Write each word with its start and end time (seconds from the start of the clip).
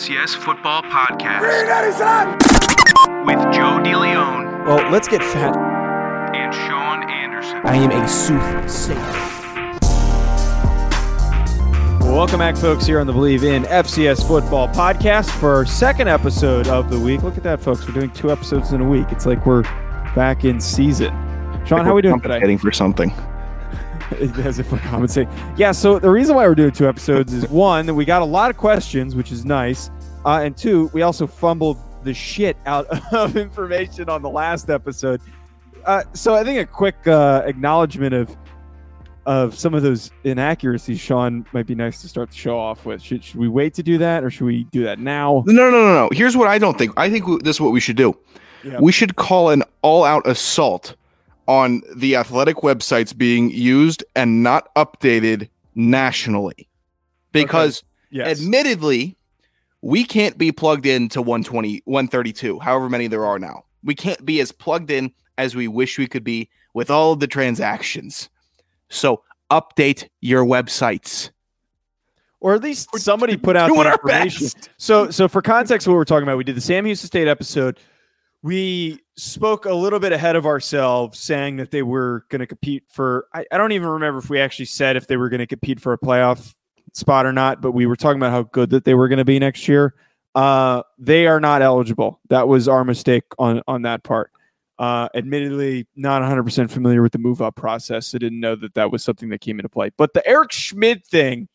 FCS 0.00 0.34
Football 0.34 0.82
Podcast 0.84 1.42
with 3.26 3.38
Joe 3.54 3.78
DeLeon 3.84 4.64
Well, 4.64 4.90
let's 4.90 5.06
get 5.06 5.22
fat. 5.22 5.54
and 6.34 6.54
Sean 6.54 7.10
Anderson. 7.10 7.60
I 7.64 7.76
am 7.76 7.90
a 7.90 8.08
soothsayer. 8.08 8.96
Welcome 12.10 12.38
back, 12.38 12.56
folks, 12.56 12.86
here 12.86 12.98
on 12.98 13.06
the 13.06 13.12
Believe 13.12 13.44
in 13.44 13.64
FCS 13.64 14.26
Football 14.26 14.68
podcast 14.68 15.28
for 15.38 15.54
our 15.54 15.66
second 15.66 16.08
episode 16.08 16.66
of 16.68 16.88
the 16.90 16.98
week. 16.98 17.22
Look 17.22 17.36
at 17.36 17.42
that, 17.42 17.60
folks. 17.60 17.86
We're 17.86 17.92
doing 17.92 18.10
two 18.12 18.32
episodes 18.32 18.72
in 18.72 18.80
a 18.80 18.88
week. 18.88 19.08
It's 19.10 19.26
like 19.26 19.44
we're 19.44 19.64
back 20.14 20.46
in 20.46 20.62
season. 20.62 21.10
Sean, 21.66 21.84
how 21.84 21.90
are 21.90 21.94
we 21.94 22.00
doing 22.00 22.14
today? 22.22 22.40
Compensating 22.40 22.56
for 22.56 22.72
something. 22.72 23.12
As 24.44 24.58
if 24.58 24.70
we're 24.72 24.78
compensating. 24.78 25.32
Yeah, 25.56 25.72
so 25.72 25.98
the 25.98 26.10
reason 26.10 26.34
why 26.34 26.46
we're 26.46 26.54
doing 26.54 26.72
two 26.72 26.88
episodes 26.88 27.32
is 27.32 27.48
one, 27.48 27.94
we 27.94 28.04
got 28.04 28.22
a 28.22 28.26
lot 28.26 28.50
of 28.50 28.56
questions, 28.56 29.14
which 29.14 29.32
is 29.32 29.44
nice. 29.44 29.90
Uh, 30.24 30.40
and 30.42 30.56
two, 30.56 30.90
we 30.92 31.02
also 31.02 31.26
fumbled 31.26 31.78
the 32.02 32.14
shit 32.14 32.56
out 32.66 32.86
of 33.14 33.36
information 33.36 34.08
on 34.08 34.22
the 34.22 34.30
last 34.30 34.70
episode. 34.70 35.20
Uh, 35.84 36.02
so 36.12 36.34
I 36.34 36.44
think 36.44 36.58
a 36.58 36.66
quick 36.66 37.06
uh, 37.06 37.42
acknowledgement 37.44 38.14
of 38.14 38.36
of 39.26 39.56
some 39.56 39.74
of 39.74 39.82
those 39.82 40.10
inaccuracies, 40.24 40.98
Sean, 40.98 41.46
might 41.52 41.66
be 41.66 41.74
nice 41.74 42.00
to 42.00 42.08
start 42.08 42.30
the 42.30 42.36
show 42.36 42.58
off 42.58 42.86
with. 42.86 43.02
Should, 43.02 43.22
should 43.22 43.38
we 43.38 43.48
wait 43.48 43.74
to 43.74 43.82
do 43.82 43.98
that, 43.98 44.24
or 44.24 44.30
should 44.30 44.46
we 44.46 44.64
do 44.64 44.82
that 44.84 44.98
now? 44.98 45.44
No, 45.46 45.70
no, 45.70 45.70
no, 45.70 45.94
no. 45.94 46.08
Here's 46.10 46.36
what 46.36 46.48
I 46.48 46.58
don't 46.58 46.76
think. 46.76 46.92
I 46.96 47.10
think 47.10 47.44
this 47.44 47.56
is 47.56 47.60
what 47.60 47.70
we 47.70 47.80
should 47.80 47.96
do. 47.96 48.16
Yeah. 48.64 48.78
We 48.80 48.92
should 48.92 49.16
call 49.16 49.50
an 49.50 49.62
all-out 49.82 50.26
assault 50.26 50.96
on 51.50 51.82
the 51.96 52.14
athletic 52.14 52.58
websites 52.58 53.16
being 53.16 53.50
used 53.50 54.04
and 54.14 54.40
not 54.42 54.72
updated 54.76 55.48
nationally, 55.74 56.68
because 57.32 57.82
Yes. 58.10 58.40
admittedly, 58.40 59.16
we 59.82 60.04
can't 60.04 60.38
be 60.38 60.52
plugged 60.52 60.86
into 60.86 61.20
120, 61.20 61.82
132, 61.86 62.60
however 62.60 62.88
many 62.88 63.08
there 63.08 63.24
are 63.24 63.38
now. 63.40 63.64
We 63.82 63.94
can't 63.96 64.24
be 64.24 64.40
as 64.40 64.52
plugged 64.52 64.90
in 64.92 65.12
as 65.38 65.56
we 65.56 65.66
wish 65.66 65.98
we 65.98 66.06
could 66.06 66.22
be 66.24 66.48
with 66.72 66.88
all 66.90 67.12
of 67.14 67.18
the 67.20 67.26
transactions. 67.26 68.28
So 68.88 69.22
update 69.50 70.08
your 70.20 70.44
websites. 70.44 71.30
or 72.40 72.54
at 72.54 72.62
least 72.62 72.88
somebody 72.98 73.36
put 73.36 73.56
out 73.56 73.68
the 73.74 73.92
information. 73.92 74.48
So, 74.76 75.10
so 75.10 75.26
for 75.28 75.42
context, 75.42 75.86
what 75.88 75.94
we're 75.94 76.04
talking 76.04 76.22
about, 76.22 76.38
we 76.38 76.44
did 76.44 76.56
the 76.56 76.60
Sam 76.60 76.84
Houston 76.84 77.06
State 77.08 77.26
episode. 77.28 77.78
We 78.42 79.00
spoke 79.16 79.66
a 79.66 79.74
little 79.74 79.98
bit 79.98 80.12
ahead 80.12 80.34
of 80.34 80.46
ourselves, 80.46 81.18
saying 81.18 81.56
that 81.56 81.70
they 81.70 81.82
were 81.82 82.24
going 82.30 82.40
to 82.40 82.46
compete 82.46 82.84
for. 82.88 83.26
I, 83.34 83.44
I 83.52 83.58
don't 83.58 83.72
even 83.72 83.88
remember 83.88 84.18
if 84.18 84.30
we 84.30 84.40
actually 84.40 84.64
said 84.66 84.96
if 84.96 85.06
they 85.06 85.16
were 85.16 85.28
going 85.28 85.40
to 85.40 85.46
compete 85.46 85.80
for 85.80 85.92
a 85.92 85.98
playoff 85.98 86.54
spot 86.94 87.26
or 87.26 87.32
not, 87.32 87.60
but 87.60 87.72
we 87.72 87.86
were 87.86 87.96
talking 87.96 88.18
about 88.18 88.32
how 88.32 88.42
good 88.44 88.70
that 88.70 88.84
they 88.84 88.94
were 88.94 89.08
going 89.08 89.18
to 89.18 89.24
be 89.24 89.38
next 89.38 89.68
year. 89.68 89.94
Uh, 90.34 90.82
they 90.98 91.26
are 91.26 91.40
not 91.40 91.60
eligible. 91.60 92.20
That 92.28 92.48
was 92.48 92.68
our 92.68 92.84
mistake 92.84 93.24
on 93.38 93.62
on 93.66 93.82
that 93.82 94.04
part. 94.04 94.30
Uh, 94.78 95.10
admittedly, 95.14 95.86
not 95.94 96.22
100% 96.22 96.70
familiar 96.70 97.02
with 97.02 97.12
the 97.12 97.18
move 97.18 97.42
up 97.42 97.54
process. 97.54 98.06
So 98.06 98.16
didn't 98.16 98.40
know 98.40 98.56
that 98.56 98.72
that 98.74 98.90
was 98.90 99.04
something 99.04 99.28
that 99.28 99.42
came 99.42 99.58
into 99.58 99.68
play. 99.68 99.90
But 99.98 100.14
the 100.14 100.26
Eric 100.26 100.52
Schmidt 100.52 101.06
thing 101.06 101.48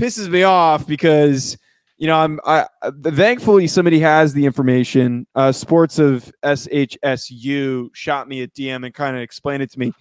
pisses 0.00 0.30
me 0.30 0.44
off 0.44 0.86
because 0.86 1.58
you 1.96 2.06
know 2.06 2.16
I'm 2.16 2.40
I 2.44 2.66
thankfully 3.02 3.66
somebody 3.66 4.00
has 4.00 4.32
the 4.32 4.44
information. 4.46 5.26
Uh, 5.34 5.52
Sports 5.52 5.98
of 5.98 6.32
SHSU 6.44 7.90
shot 7.94 8.28
me 8.28 8.42
a 8.42 8.48
DM 8.48 8.84
and 8.84 8.94
kind 8.94 9.16
of 9.16 9.22
explained 9.22 9.62
it 9.62 9.70
to 9.72 9.78
me. 9.78 9.92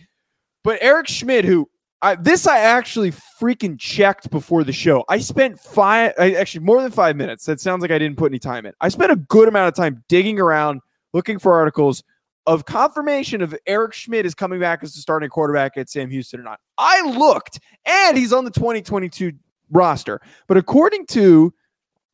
But 0.64 0.80
Eric 0.82 1.08
Schmidt, 1.08 1.46
who 1.46 1.70
I, 2.02 2.16
this 2.16 2.48
I 2.48 2.60
actually 2.60 3.14
freaking 3.42 3.80
checked 3.80 4.30
before 4.30 4.66
the 4.66 4.74
show. 4.74 5.06
I 5.08 5.20
spent 5.20 5.58
five, 5.58 6.14
actually 6.18 6.66
more 6.66 6.82
than 6.82 6.92
five 6.92 7.16
minutes. 7.16 7.46
That 7.46 7.62
sounds 7.62 7.82
like 7.82 7.92
I 7.92 7.98
didn't 7.98 8.18
put 8.18 8.30
any 8.30 8.40
time 8.40 8.66
in. 8.66 8.74
I 8.82 8.90
spent 8.90 9.12
a 9.12 9.16
good 9.16 9.48
amount 9.48 9.70
of 9.70 9.74
time 9.74 10.04
digging 10.10 10.38
around, 10.38 10.82
looking 11.14 11.40
for 11.40 11.54
articles 11.54 12.04
of 12.46 12.66
confirmation 12.66 13.42
of 13.42 13.56
Eric 13.68 13.94
Schmidt 13.94 14.26
is 14.26 14.36
coming 14.36 14.60
back 14.60 14.84
as 14.84 14.94
the 14.94 15.00
starting 15.00 15.30
quarterback 15.30 15.78
at 15.78 15.90
Sam 15.90 16.10
Houston 16.10 16.42
or 16.42 16.44
not. 16.44 16.60
I 16.78 17.02
looked, 17.18 17.62
and 17.86 18.18
he's 18.18 18.34
on 18.34 18.44
the 18.44 18.52
2022 18.52 19.32
roster. 19.72 20.20
But 20.48 20.58
according 20.58 21.06
to 21.08 21.54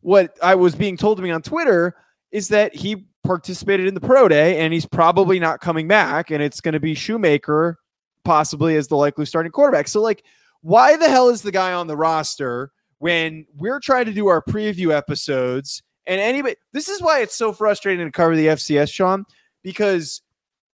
what 0.09 0.35
I 0.41 0.55
was 0.55 0.73
being 0.73 0.97
told 0.97 1.17
to 1.17 1.23
me 1.23 1.29
on 1.29 1.43
Twitter, 1.43 1.95
is 2.31 2.47
that 2.47 2.73
he 2.73 3.05
participated 3.23 3.85
in 3.85 3.93
the 3.93 4.01
pro 4.01 4.27
day 4.27 4.59
and 4.59 4.73
he's 4.73 4.87
probably 4.87 5.39
not 5.39 5.59
coming 5.59 5.87
back, 5.87 6.31
and 6.31 6.41
it's 6.41 6.61
going 6.61 6.73
to 6.73 6.79
be 6.79 6.95
Shoemaker 6.95 7.77
possibly 8.25 8.75
as 8.75 8.87
the 8.87 8.95
likely 8.95 9.27
starting 9.27 9.51
quarterback. 9.51 9.87
So, 9.87 10.01
like, 10.01 10.23
why 10.61 10.97
the 10.97 11.07
hell 11.07 11.29
is 11.29 11.43
the 11.43 11.51
guy 11.51 11.73
on 11.73 11.85
the 11.85 11.95
roster 11.95 12.71
when 12.97 13.45
we're 13.55 13.79
trying 13.79 14.05
to 14.05 14.11
do 14.11 14.25
our 14.29 14.41
preview 14.41 14.91
episodes? 14.91 15.83
And 16.07 16.19
anybody, 16.19 16.55
this 16.73 16.89
is 16.89 17.03
why 17.03 17.19
it's 17.19 17.35
so 17.35 17.53
frustrating 17.53 18.07
to 18.07 18.11
cover 18.11 18.35
the 18.35 18.47
FCS, 18.47 18.91
Sean, 18.91 19.25
because 19.61 20.23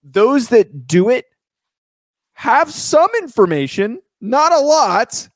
those 0.02 0.48
that 0.48 0.88
do 0.88 1.08
it 1.08 1.26
have 2.32 2.72
some 2.72 3.10
information, 3.22 4.00
not 4.20 4.52
a 4.52 4.58
lot, 4.58 5.28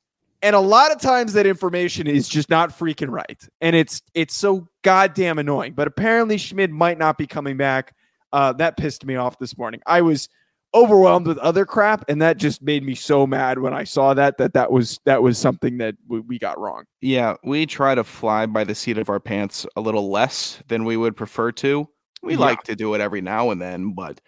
and 0.44 0.55
a 0.55 0.60
lot 0.60 0.93
of 0.93 1.00
times 1.00 1.32
that 1.32 1.47
information 1.47 2.06
is 2.06 2.28
just 2.28 2.50
not 2.50 2.71
freaking 2.71 3.10
right, 3.10 3.43
and 3.60 3.75
it's 3.75 4.03
it's 4.15 4.37
so 4.37 4.69
goddamn 4.82 5.38
annoying. 5.38 5.72
But 5.72 5.88
apparently 5.88 6.37
Schmidt 6.37 6.71
might 6.71 6.99
not 6.99 7.19
be 7.19 7.27
coming 7.27 7.56
back. 7.56 7.94
Uh, 8.32 8.53
that 8.53 8.77
pissed 8.77 9.06
me 9.06 9.16
off 9.16 9.38
this 9.38 9.56
morning. 9.56 9.81
I 9.87 10.03
was 10.03 10.28
overwhelmed 10.75 11.27
with 11.27 11.38
other 11.38 11.65
crap, 11.65 12.04
and 12.09 12.21
that 12.21 12.37
just 12.37 12.60
made 12.60 12.84
me 12.84 12.94
so 12.94 13.27
mad 13.27 13.60
when 13.60 13.72
I 13.72 13.84
saw 13.84 14.12
that 14.15 14.37
that 14.38 14.53
that 14.53 14.71
was 14.71 15.00
that 15.06 15.22
was 15.22 15.38
something 15.38 15.78
that 15.78 15.94
we, 16.09 16.21
we 16.21 16.38
got 16.38 16.60
wrong. 16.60 16.84
Yeah, 17.00 17.34
we 17.43 17.65
try 17.65 17.94
to 17.94 18.04
fly 18.04 18.44
by 18.47 18.65
the 18.65 18.75
seat 18.75 18.99
of 18.99 19.09
our 19.09 19.21
pants 19.21 19.66
a 19.77 19.81
little 19.81 20.10
less 20.10 20.62
than 20.69 20.84
we 20.84 20.97
would 20.97 21.16
prefer 21.16 21.53
to. 21.53 21.88
We 22.22 22.34
Yeah. 22.34 22.41
like 22.41 22.62
to 22.65 22.77
do 22.77 22.93
it 22.94 23.00
every 23.00 23.21
now 23.22 23.50
and 23.50 23.62
then, 23.62 23.93
but 23.94 24.21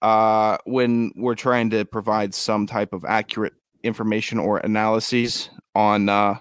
uh, 0.00 0.56
when 0.64 1.12
we're 1.16 1.34
trying 1.34 1.68
to 1.70 1.84
provide 1.84 2.34
some 2.34 2.66
type 2.66 2.92
of 2.94 3.04
accurate 3.04 3.52
information 3.82 4.38
or 4.38 4.58
analyses 4.58 5.50
on 5.74 6.08
uh, 6.08 6.36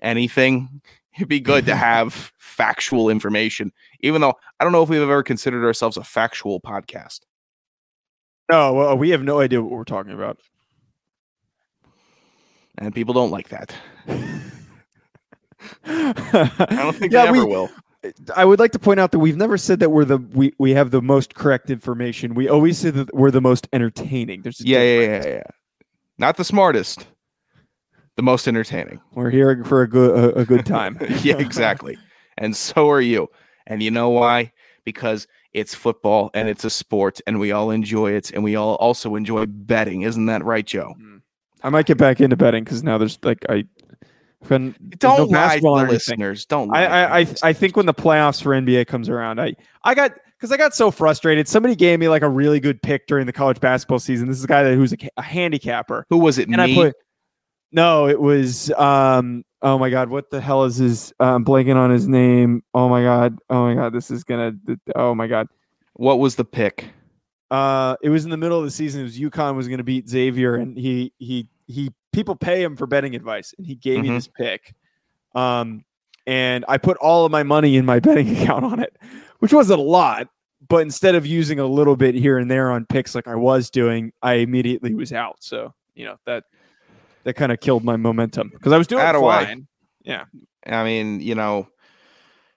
anything, 0.00 0.80
it'd 1.16 1.28
be 1.28 1.40
good 1.40 1.66
to 1.66 1.76
have 1.76 2.32
factual 2.38 3.10
information. 3.10 3.72
Even 4.00 4.20
though 4.20 4.34
I 4.60 4.64
don't 4.64 4.72
know 4.72 4.82
if 4.82 4.88
we've 4.88 5.00
ever 5.00 5.22
considered 5.22 5.64
ourselves 5.64 5.96
a 5.96 6.04
factual 6.04 6.60
podcast. 6.60 7.20
No, 8.50 8.74
well, 8.74 8.96
we 8.98 9.10
have 9.10 9.22
no 9.22 9.40
idea 9.40 9.62
what 9.62 9.70
we're 9.70 9.84
talking 9.84 10.12
about. 10.12 10.38
and 12.78 12.94
people 12.94 13.14
don't 13.14 13.30
like 13.30 13.48
that. 13.48 13.74
I 15.86 16.66
don't 16.70 16.96
think 16.96 17.12
yeah, 17.12 17.22
they 17.22 17.28
ever 17.28 17.46
we, 17.46 17.52
will. 17.52 17.70
I 18.36 18.44
would 18.44 18.58
like 18.58 18.72
to 18.72 18.78
point 18.78 19.00
out 19.00 19.12
that 19.12 19.18
we've 19.18 19.36
never 19.36 19.56
said 19.56 19.80
that 19.80 19.90
we're 19.90 20.04
the 20.04 20.18
we, 20.18 20.52
we 20.58 20.72
have 20.72 20.90
the 20.90 21.00
most 21.00 21.34
correct 21.34 21.70
information. 21.70 22.34
We 22.34 22.48
always 22.48 22.78
say 22.78 22.90
that 22.90 23.14
we're 23.14 23.30
the 23.30 23.40
most 23.40 23.66
entertaining. 23.72 24.42
There's 24.42 24.60
Yeah, 24.60 24.82
yeah, 24.82 25.00
yeah, 25.00 25.26
yeah. 25.26 25.42
Not 26.18 26.36
the 26.36 26.44
smartest, 26.44 27.06
the 28.16 28.22
most 28.22 28.46
entertaining. 28.46 29.00
We're 29.12 29.30
here 29.30 29.64
for 29.64 29.82
a 29.82 29.88
good 29.88 30.10
a, 30.10 30.40
a 30.40 30.44
good 30.44 30.66
time. 30.76 30.98
yeah, 31.22 31.38
exactly. 31.38 31.98
And 32.38 32.56
so 32.56 32.90
are 32.90 33.00
you. 33.00 33.28
And 33.66 33.82
you 33.82 33.90
know 33.90 34.10
why? 34.10 34.52
Because 34.84 35.26
it's 35.52 35.74
football 35.74 36.30
and 36.34 36.48
it's 36.48 36.64
a 36.64 36.70
sport 36.70 37.20
and 37.26 37.38
we 37.38 37.52
all 37.52 37.70
enjoy 37.70 38.12
it 38.12 38.32
and 38.32 38.44
we 38.44 38.56
all 38.56 38.74
also 38.76 39.14
enjoy 39.14 39.46
betting. 39.46 40.02
Isn't 40.02 40.26
that 40.26 40.44
right, 40.44 40.66
Joe? 40.66 40.94
Hmm. 40.96 41.16
I 41.62 41.70
might 41.70 41.86
get 41.86 41.96
back 41.96 42.20
into 42.20 42.36
betting 42.36 42.64
because 42.64 42.82
now 42.82 42.98
there's 42.98 43.18
like 43.22 43.46
I. 43.48 43.64
when, 44.48 44.74
don't 44.98 45.18
no 45.18 45.24
lie 45.24 45.26
to 45.26 45.32
basketball 45.32 45.76
the 45.78 45.86
listeners. 45.86 46.44
Don't 46.44 46.68
lie. 46.68 46.84
I 46.84 47.04
I 47.04 47.18
I, 47.20 47.26
I 47.42 47.52
think 47.54 47.76
when 47.76 47.86
the 47.86 47.94
playoffs 47.94 48.42
for 48.42 48.50
NBA 48.50 48.86
comes 48.86 49.08
around, 49.08 49.40
I 49.40 49.54
I 49.82 49.94
got 49.94 50.12
because 50.36 50.52
I 50.52 50.56
got 50.56 50.74
so 50.74 50.90
frustrated. 50.90 51.48
Somebody 51.48 51.74
gave 51.76 51.98
me 52.00 52.08
like 52.08 52.22
a 52.22 52.28
really 52.28 52.60
good 52.60 52.80
pick 52.82 53.06
during 53.06 53.26
the 53.26 53.32
college 53.32 53.60
basketball 53.60 53.98
season. 53.98 54.28
This 54.28 54.38
is 54.38 54.44
a 54.44 54.48
guy 54.48 54.62
that 54.64 54.74
who's 54.74 54.92
a, 54.92 54.96
a 55.16 55.22
handicapper, 55.22 56.06
Who 56.10 56.18
was 56.18 56.38
it? 56.38 56.48
and 56.48 56.56
me? 56.56 56.72
I 56.72 56.74
put 56.74 56.96
no, 57.72 58.06
it 58.08 58.20
was 58.20 58.70
um 58.72 59.44
oh 59.62 59.78
my 59.78 59.90
god, 59.90 60.08
what 60.10 60.30
the 60.30 60.40
hell 60.40 60.64
is 60.64 60.76
his? 60.76 61.12
uh, 61.20 61.34
I'm 61.34 61.44
blanking 61.44 61.76
on 61.76 61.90
his 61.90 62.06
name. 62.08 62.62
Oh 62.74 62.88
my 62.88 63.02
god, 63.02 63.38
oh 63.50 63.64
my 63.66 63.74
god, 63.74 63.92
this 63.92 64.10
is 64.10 64.22
gonna 64.24 64.52
oh 64.94 65.14
my 65.14 65.26
god. 65.26 65.48
what 65.94 66.18
was 66.18 66.36
the 66.36 66.44
pick? 66.44 66.86
Uh, 67.50 67.94
it 68.02 68.08
was 68.08 68.24
in 68.24 68.30
the 68.30 68.36
middle 68.36 68.58
of 68.58 68.64
the 68.64 68.70
season. 68.70 69.00
It 69.02 69.04
was 69.04 69.18
UConn 69.18 69.54
was 69.54 69.68
going 69.68 69.78
to 69.78 69.84
beat 69.84 70.08
Xavier, 70.08 70.56
and 70.56 70.76
he 70.76 71.12
he 71.18 71.46
he. 71.68 71.92
People 72.12 72.34
pay 72.34 72.62
him 72.62 72.74
for 72.76 72.86
betting 72.86 73.14
advice, 73.14 73.54
and 73.58 73.66
he 73.66 73.74
gave 73.76 74.00
me 74.02 74.08
Mhm. 74.08 74.14
this 74.16 74.28
pick. 74.28 74.74
Um, 75.36 75.84
and 76.26 76.64
I 76.68 76.78
put 76.78 76.96
all 76.98 77.24
of 77.24 77.32
my 77.32 77.42
money 77.42 77.76
in 77.76 77.84
my 77.84 78.00
betting 78.00 78.36
account 78.36 78.64
on 78.64 78.80
it, 78.80 78.96
which 79.38 79.52
wasn't 79.52 79.80
a 79.80 79.82
lot. 79.82 80.28
But 80.66 80.78
instead 80.78 81.14
of 81.14 81.26
using 81.26 81.58
a 81.58 81.66
little 81.66 81.94
bit 81.94 82.14
here 82.14 82.38
and 82.38 82.50
there 82.50 82.70
on 82.70 82.86
picks 82.86 83.14
like 83.14 83.28
I 83.28 83.34
was 83.34 83.68
doing, 83.68 84.12
I 84.22 84.34
immediately 84.34 84.94
was 84.94 85.12
out. 85.12 85.36
So 85.40 85.74
you 85.94 86.06
know 86.06 86.16
that 86.26 86.44
that 87.24 87.34
kind 87.34 87.52
of 87.52 87.60
killed 87.60 87.84
my 87.84 87.96
momentum 87.96 88.50
because 88.52 88.72
I 88.72 88.78
was 88.78 88.86
doing 88.86 89.04
Attaway. 89.04 89.44
fine. 89.44 89.66
Yeah, 90.02 90.24
I 90.66 90.84
mean, 90.84 91.20
you 91.20 91.34
know, 91.34 91.68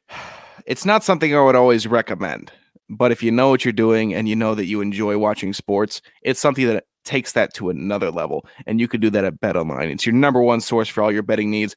it's 0.66 0.86
not 0.86 1.04
something 1.04 1.36
I 1.36 1.42
would 1.42 1.56
always 1.56 1.88
recommend. 1.88 2.52
But 2.90 3.12
if 3.12 3.22
you 3.22 3.32
know 3.32 3.50
what 3.50 3.66
you're 3.66 3.74
doing 3.74 4.14
and 4.14 4.30
you 4.30 4.36
know 4.36 4.56
that 4.56 4.66
you 4.66 4.80
enjoy 4.80 5.18
watching 5.18 5.52
sports, 5.52 6.02
it's 6.22 6.40
something 6.40 6.68
that 6.68 6.86
takes 7.04 7.34
that 7.34 7.54
to 7.56 7.70
another 7.70 8.12
level. 8.12 8.46
And 8.66 8.80
you 8.80 8.88
can 8.88 9.02
do 9.02 9.10
that 9.10 9.26
at 9.26 9.42
BetOnline. 9.42 9.92
It's 9.92 10.06
your 10.06 10.16
number 10.16 10.42
one 10.42 10.62
source 10.62 10.88
for 10.88 11.04
all 11.04 11.12
your 11.12 11.24
betting 11.24 11.52
needs 11.52 11.76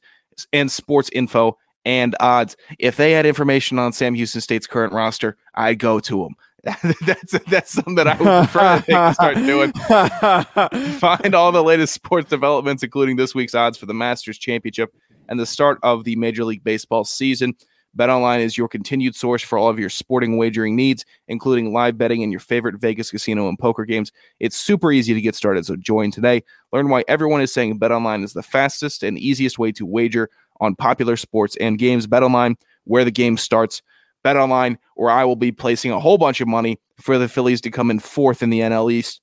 and 0.53 0.71
sports 0.71 1.09
info 1.11 1.57
and 1.85 2.15
odds. 2.19 2.55
If 2.79 2.97
they 2.97 3.11
had 3.11 3.25
information 3.25 3.79
on 3.79 3.93
Sam 3.93 4.13
Houston 4.13 4.41
State's 4.41 4.67
current 4.67 4.93
roster, 4.93 5.37
I'd 5.55 5.79
go 5.79 5.99
to 6.01 6.23
them. 6.23 6.35
that's 7.05 7.39
that's 7.49 7.71
something 7.71 7.95
that 7.95 8.07
I 8.07 8.15
would 8.17 8.47
prefer 8.47 8.81
to, 8.81 8.91
to 8.91 9.13
start 9.15 9.35
doing. 9.37 9.71
Find 10.99 11.33
all 11.33 11.51
the 11.51 11.63
latest 11.63 11.93
sports 11.93 12.29
developments, 12.29 12.83
including 12.83 13.15
this 13.15 13.33
week's 13.33 13.55
odds 13.55 13.77
for 13.79 13.87
the 13.87 13.95
Masters 13.95 14.37
Championship 14.37 14.93
and 15.27 15.39
the 15.39 15.45
start 15.47 15.79
of 15.81 16.03
the 16.03 16.15
Major 16.17 16.45
League 16.45 16.63
Baseball 16.63 17.03
season. 17.03 17.55
BetOnline 17.97 18.39
is 18.39 18.57
your 18.57 18.67
continued 18.67 19.15
source 19.15 19.41
for 19.41 19.57
all 19.57 19.69
of 19.69 19.79
your 19.79 19.89
sporting 19.89 20.37
wagering 20.37 20.75
needs, 20.75 21.03
including 21.27 21.73
live 21.73 21.97
betting 21.97 22.23
and 22.23 22.31
your 22.31 22.39
favorite 22.39 22.79
Vegas 22.79 23.11
casino 23.11 23.49
and 23.49 23.59
poker 23.59 23.83
games. 23.83 24.11
It's 24.39 24.55
super 24.55 24.91
easy 24.91 25.13
to 25.13 25.19
get 25.19 25.35
started, 25.35 25.65
so 25.65 25.75
join 25.75 26.11
today. 26.11 26.43
Learn 26.71 26.89
why 26.89 27.03
everyone 27.07 27.41
is 27.41 27.53
saying 27.53 27.79
BetOnline 27.79 28.23
is 28.23 28.33
the 28.33 28.43
fastest 28.43 29.03
and 29.03 29.17
easiest 29.17 29.59
way 29.59 29.71
to 29.73 29.85
wager 29.85 30.29
on 30.61 30.75
popular 30.75 31.17
sports 31.17 31.57
and 31.57 31.77
games. 31.77 32.07
BetOnline, 32.07 32.55
where 32.85 33.03
the 33.03 33.11
game 33.11 33.35
starts. 33.35 33.81
BetOnline, 34.23 34.77
where 34.95 35.09
I 35.09 35.25
will 35.25 35.35
be 35.35 35.51
placing 35.51 35.91
a 35.91 35.99
whole 35.99 36.17
bunch 36.17 36.39
of 36.39 36.47
money 36.47 36.79
for 37.01 37.17
the 37.17 37.27
Phillies 37.27 37.59
to 37.61 37.71
come 37.71 37.91
in 37.91 37.99
fourth 37.99 38.41
in 38.41 38.49
the 38.51 38.61
NL 38.61 38.91
East. 38.91 39.19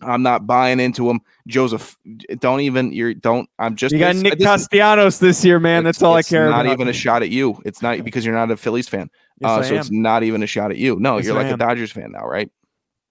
I'm 0.00 0.22
not 0.22 0.46
buying 0.46 0.80
into 0.80 1.08
him. 1.08 1.20
Joseph, 1.46 1.96
don't 2.40 2.60
even 2.60 2.92
you're 2.92 3.14
don't. 3.14 3.48
I'm 3.58 3.76
just 3.76 3.92
you 3.92 4.00
got 4.00 4.16
Nick 4.16 4.38
this- 4.38 4.46
Castellanos 4.46 5.20
this 5.20 5.44
year, 5.44 5.60
man. 5.60 5.84
That's 5.84 6.02
all 6.02 6.14
I 6.14 6.22
care 6.22 6.46
Not 6.46 6.62
about. 6.62 6.64
Not 6.64 6.72
even 6.72 6.88
a 6.88 6.92
shot 6.92 7.22
at 7.22 7.30
you. 7.30 7.60
It's 7.64 7.82
not 7.82 8.02
because 8.04 8.24
you're 8.24 8.34
not 8.34 8.50
a 8.50 8.56
Phillies 8.56 8.88
fan. 8.88 9.10
Yes, 9.40 9.50
uh, 9.50 9.62
so 9.62 9.74
am. 9.74 9.80
it's 9.80 9.90
not 9.90 10.22
even 10.24 10.42
a 10.42 10.46
shot 10.46 10.70
at 10.70 10.76
you. 10.76 10.98
No, 10.98 11.16
Yes, 11.16 11.26
you're 11.26 11.38
I 11.38 11.42
like 11.44 11.52
a. 11.52 11.56
Dodgers 11.56 11.92
fan 11.92 12.12
now, 12.12 12.26
right? 12.26 12.50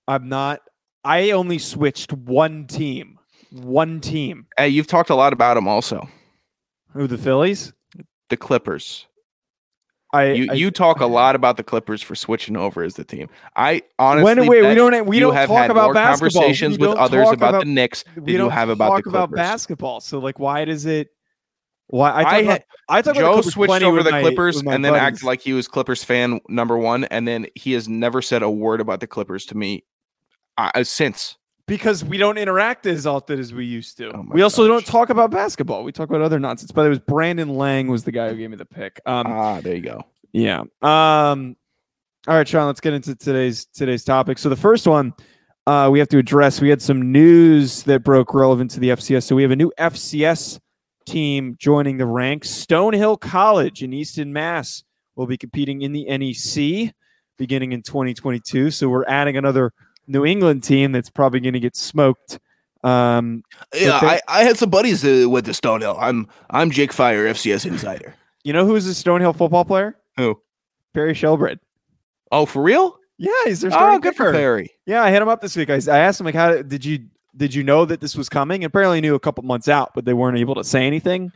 I'm 0.08 0.28
not. 0.28 0.62
I 1.04 1.32
only 1.32 1.60
switched 1.60 2.14
one 2.14 2.68
team. 2.68 3.18
One 3.52 4.00
team. 4.02 4.48
Hey, 4.58 4.70
you've 4.70 4.88
talked 4.88 5.10
a 5.10 5.16
lot 5.16 5.34
about 5.34 5.56
them 5.56 5.68
also. 5.68 6.08
Who 6.94 7.08
the 7.08 7.18
Phillies? 7.18 7.74
The 8.30 8.38
Clippers. 8.38 9.08
I 10.14 10.32
You 10.32 10.48
I- 10.52 10.56
you 10.56 10.72
talk 10.72 11.00
a 11.00 11.06
lot 11.06 11.36
about 11.36 11.56
the 11.56 11.64
Clippers 11.64 12.02
for 12.02 12.16
switching 12.16 12.58
over 12.58 12.84
as 12.84 12.96
the 12.96 13.06
team. 13.06 13.30
I 13.56 13.84
honestly 13.98 14.24
when 14.26 14.48
wait 14.48 14.68
we 14.68 14.76
don't 14.76 15.06
we 15.08 15.20
don't 15.20 15.34
have 15.34 15.48
talk 15.48 15.70
about 15.70 15.86
more 15.86 15.94
basketball. 15.94 16.42
conversations 16.42 16.78
with 16.78 16.90
others 16.98 17.26
talk 17.26 17.34
about, 17.36 17.60
the 17.60 17.66
Knicks 17.66 18.04
we 18.18 18.36
don't 18.36 18.52
have 18.52 18.68
about 18.70 18.90
talk 18.90 19.06
about 19.06 19.32
basketball. 19.32 20.02
So 20.02 20.20
like, 20.20 20.38
why 20.38 20.66
does 20.66 20.86
it? 20.86 21.10
Why 21.88 22.10
I 22.14 22.24
talk 22.24 22.34
I 22.34 22.38
about, 22.40 22.62
I 22.90 23.02
talk 23.02 23.16
about 23.18 23.36
Joe 23.44 23.50
switched 23.50 23.84
over 23.84 24.04
the 24.04 24.12
my- 24.12 24.22
Clippers 24.22 24.58
and 24.58 24.84
then 24.84 24.94
buddies. 24.94 25.02
acted 25.02 25.24
like 25.24 25.42
he 25.42 25.54
was 25.54 25.68
Clippers 25.70 26.04
fan 26.04 26.42
number 26.50 26.78
one, 26.78 27.06
and 27.06 27.26
then 27.28 27.48
he 27.56 27.72
has 27.74 27.88
never 27.88 28.22
said 28.22 28.44
a 28.44 28.50
word 28.50 28.82
about 28.82 29.00
the 29.00 29.08
Clippers 29.08 29.46
to 29.48 29.56
me 29.58 29.84
uh, 30.58 30.84
since. 30.84 31.38
Because 31.68 32.04
we 32.04 32.18
don't 32.18 32.38
interact 32.38 32.86
as 32.86 33.06
often 33.06 33.40
as 33.40 33.54
we 33.54 33.66
used 33.66 33.98
to. 33.98 34.12
Oh 34.16 34.26
we 34.30 34.42
also 34.42 34.68
don't 34.68 34.86
talk 34.86 35.10
about 35.10 35.32
basketball. 35.32 35.84
We 35.84 35.92
talk 35.92 36.10
about 36.10 36.22
other 36.22 36.40
nonsense. 36.40 36.72
But 36.72 36.86
it 36.86 36.90
was 36.90 37.00
Brandon 37.00 37.50
Lang 37.56 37.88
was 37.88 38.04
the 38.04 38.12
guy 38.12 38.30
who 38.30 38.36
gave 38.36 38.50
me 38.50 38.58
the 38.58 38.66
pick. 38.66 39.00
Um, 39.06 39.28
ah, 39.28 39.62
there 39.62 39.76
you 39.76 39.82
go. 39.82 40.04
Yeah. 40.32 40.62
Um 40.82 41.56
all 42.28 42.36
right, 42.36 42.48
Sean, 42.48 42.68
let's 42.68 42.82
get 42.82 42.94
into 42.94 43.16
today's 43.16 43.66
today's 43.66 44.04
topic. 44.04 44.38
So 44.38 44.50
the 44.50 44.56
first 44.56 44.88
one 44.88 45.14
uh 45.68 45.90
we 45.92 46.00
have 46.00 46.10
to 46.10 46.18
address 46.18 46.62
we 46.62 46.70
had 46.70 46.82
some 46.82 47.12
news 47.12 47.84
that 47.84 48.04
broke 48.04 48.34
relevant 48.34 48.72
to 48.72 48.80
the 48.80 48.90
FCS. 48.90 49.24
So 49.24 49.36
we 49.36 49.42
have 49.42 49.52
a 49.52 49.56
new 49.56 49.72
FCS 49.80 50.60
team 51.06 51.56
joining 51.60 51.98
the 51.98 52.06
ranks. 52.06 52.50
Stonehill 52.50 53.20
College 53.20 53.84
in 53.84 53.94
Easton, 53.94 54.32
Mass 54.34 54.84
will 55.16 55.28
be 55.28 55.38
competing 55.38 55.82
in 55.82 55.92
the 55.92 56.06
NEC 56.06 56.94
beginning 57.38 57.72
in 57.72 57.82
2022. 57.82 58.72
So 58.72 58.88
we're 58.88 59.06
adding 59.06 59.36
another 59.38 59.74
New 60.12 60.26
England 60.26 60.64
team 60.64 60.92
that's 60.92 61.10
probably 61.10 61.40
going 61.40 61.54
to 61.54 61.60
get 61.60 61.76
smoked. 61.76 62.40
Um 62.84 63.44
Yeah, 63.74 64.00
they- 64.00 64.08
I, 64.08 64.22
I 64.28 64.44
had 64.44 64.58
some 64.58 64.70
buddies 64.70 65.04
uh, 65.06 65.30
with 65.30 65.46
the 65.46 65.52
Stonehill. 65.52 65.98
I'm 66.00 66.28
I'm 66.50 66.72
Jake 66.72 66.92
Fire, 66.94 67.26
FCS 67.26 67.66
insider. 67.66 68.16
you 68.44 68.54
know 68.54 68.66
who's 68.66 68.88
a 68.88 68.92
Stonehill 68.92 69.38
football 69.38 69.66
player? 69.66 69.96
Who? 70.18 70.42
Perry 70.94 71.14
Shelbred. 71.14 71.60
Oh, 72.32 72.46
for 72.46 72.62
real? 72.64 72.98
Yeah, 73.18 73.32
he's 73.46 73.62
their 73.62 73.70
Oh, 73.72 73.74
starting 73.76 74.02
good 74.02 74.16
for 74.16 74.26
kicker. 74.28 74.38
Perry. 74.38 74.72
Yeah, 74.88 75.04
I 75.04 75.12
hit 75.12 75.22
him 75.22 75.30
up 75.30 75.42
this 75.42 75.56
week. 75.56 75.70
I, 75.70 75.76
I 75.76 76.00
asked 76.00 76.20
him 76.20 76.26
like, 76.26 76.34
"How 76.36 76.62
did 76.64 76.84
you 76.84 77.06
did 77.38 77.54
you 77.54 77.64
know 77.64 77.86
that 77.86 78.02
this 78.02 78.16
was 78.16 78.30
coming?" 78.30 78.64
Apparently 78.64 79.00
knew 79.00 79.14
a 79.14 79.20
couple 79.20 79.44
months 79.44 79.70
out, 79.70 79.92
but 79.94 80.06
they 80.06 80.14
weren't 80.14 80.38
able 80.40 80.56
to 80.56 80.64
say 80.64 80.88
anything. 80.88 81.32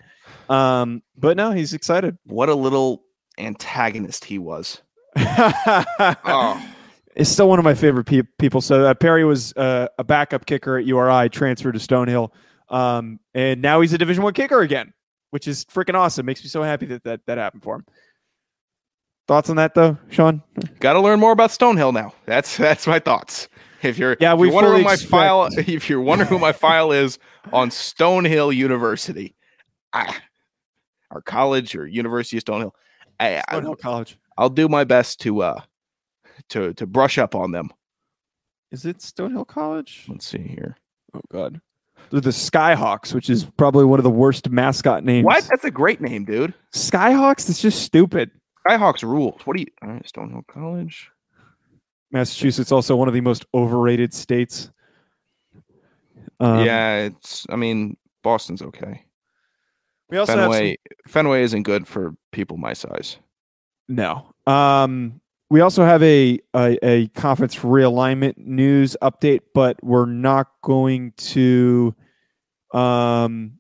Um, 0.50 1.04
but 1.16 1.38
no, 1.38 1.52
he's 1.52 1.74
excited. 1.74 2.18
What 2.26 2.50
a 2.50 2.56
little 2.56 3.04
antagonist 3.38 4.26
he 4.26 4.40
was. 4.40 4.82
oh. 5.18 6.62
It's 7.16 7.30
still 7.30 7.48
one 7.48 7.60
of 7.60 7.66
my 7.66 7.74
favorite 7.74 8.06
pe- 8.06 8.24
people. 8.40 8.60
So 8.62 8.86
uh, 8.86 8.94
Perry 8.94 9.24
was 9.24 9.54
uh, 9.56 9.88
a 9.98 10.04
backup 10.04 10.46
kicker 10.46 10.78
at 10.78 10.86
URI, 10.86 11.30
transferred 11.30 11.72
to 11.74 11.80
Stonehill, 11.80 12.32
um, 12.70 13.20
and 13.34 13.62
now 13.62 13.80
he's 13.82 13.94
a 13.94 13.98
Division 13.98 14.24
One 14.24 14.34
kicker 14.34 14.60
again, 14.62 14.94
which 15.32 15.48
is 15.48 15.64
freaking 15.66 15.96
awesome. 15.96 16.26
Makes 16.26 16.44
me 16.44 16.50
so 16.50 16.62
happy 16.62 16.86
that 16.88 17.04
that, 17.06 17.22
that 17.26 17.38
happened 17.38 17.64
for 17.64 17.76
him. 17.76 17.86
Thoughts 19.28 19.50
on 19.50 19.56
that 19.56 19.74
though, 19.74 19.98
Sean? 20.10 20.44
got 20.80 20.94
to 20.94 21.00
learn 21.00 21.20
more 21.20 21.32
about 21.32 21.50
Stonehill 21.52 21.94
now. 21.94 22.14
That's 22.26 22.58
that's 22.58 22.86
my 22.86 23.00
thoughts. 23.00 23.48
If 23.82 23.98
you're 23.98 24.18
Yeah, 24.20 24.34
we 24.34 24.50
fully 24.50 24.80
who 24.80 24.84
my 24.84 24.94
expect- 24.94 25.12
file, 25.12 25.48
if 25.58 25.90
you're 25.90 26.02
wondering 26.02 26.28
who 26.30 26.40
my 26.40 26.52
file 26.66 26.92
is 26.92 27.18
on 27.54 27.70
Stonehill 27.70 28.54
University, 28.56 29.36
I, 29.94 30.16
or 31.12 31.22
college 31.22 31.76
or 31.76 31.86
University 31.88 32.38
of 32.38 32.44
Stonehill, 32.44 32.72
I, 33.20 33.38
I, 33.48 33.56
Stonehill 33.56 33.80
College. 33.80 34.18
I'll 34.38 34.50
do 34.50 34.68
my 34.68 34.84
best 34.84 35.20
to 35.22 35.42
uh 35.44 35.62
to 36.50 36.74
to 36.74 36.86
brush 36.86 37.18
up 37.18 37.36
on 37.36 37.52
them. 37.52 37.70
Is 38.72 38.86
it 38.86 38.98
Stonehill 39.00 39.48
College? 39.48 40.06
Let's 40.08 40.28
see 40.28 40.40
here. 40.42 40.78
Oh 41.14 41.22
God. 41.32 41.62
They're 42.12 42.22
the 42.22 42.30
Skyhawks, 42.30 43.14
which 43.14 43.30
is 43.30 43.46
probably 43.46 43.86
one 43.86 44.00
of 44.00 44.04
the 44.04 44.10
worst 44.12 44.50
mascot 44.50 45.04
names. 45.04 45.26
What? 45.26 45.48
That's 45.50 45.64
a 45.64 45.72
great 45.72 46.02
name, 46.02 46.26
dude. 46.26 46.54
Skyhawks? 46.74 47.50
It's 47.50 47.62
just 47.62 47.82
stupid. 47.84 48.30
Skyhawks 48.68 49.02
rules. 49.04 49.42
What 49.46 49.56
do 49.58 49.62
you? 49.62 49.68
All 49.82 49.90
right, 49.90 50.04
Stonehill 50.06 50.46
College. 50.48 51.10
Massachusetts 52.12 52.72
also 52.72 52.96
one 52.96 53.08
of 53.08 53.14
the 53.14 53.22
most 53.22 53.46
overrated 53.54 54.14
states. 54.14 54.72
Um, 56.40 56.66
yeah, 56.66 56.98
it's. 57.06 57.46
I 57.50 57.56
mean, 57.56 57.98
Boston's 58.24 58.62
okay. 58.62 59.06
We 60.10 60.18
also 60.18 60.34
have 60.34 60.44
some- 60.44 60.52
Fenway. 60.52 60.78
Fenway 61.08 61.44
isn't 61.44 61.64
good 61.64 61.88
for 61.88 62.16
people 62.32 62.58
my 62.58 62.74
size. 62.74 63.18
no. 63.88 64.28
Um, 64.46 65.22
we 65.50 65.62
also 65.62 65.84
have 65.84 66.02
a, 66.04 66.40
a 66.56 66.78
a 66.84 67.08
conference 67.10 67.58
realignment 67.58 68.38
news 68.38 68.98
update, 69.02 69.42
but 69.54 69.82
we're 69.84 70.06
not 70.06 70.48
going 70.62 71.14
to. 71.18 71.96
Um, 72.74 73.60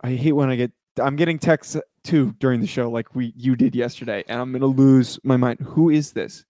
I 0.00 0.10
hate 0.10 0.32
when 0.32 0.50
I 0.50 0.56
get. 0.56 0.72
I'm 1.00 1.16
getting 1.16 1.38
texts 1.38 1.76
too 2.02 2.34
during 2.38 2.60
the 2.60 2.66
show, 2.66 2.90
like 2.90 3.14
we 3.14 3.32
you 3.36 3.56
did 3.56 3.74
yesterday, 3.74 4.24
and 4.28 4.40
I'm 4.40 4.52
gonna 4.52 4.66
lose 4.66 5.18
my 5.24 5.36
mind. 5.36 5.60
Who 5.60 5.90
is 5.90 6.12
this? 6.12 6.44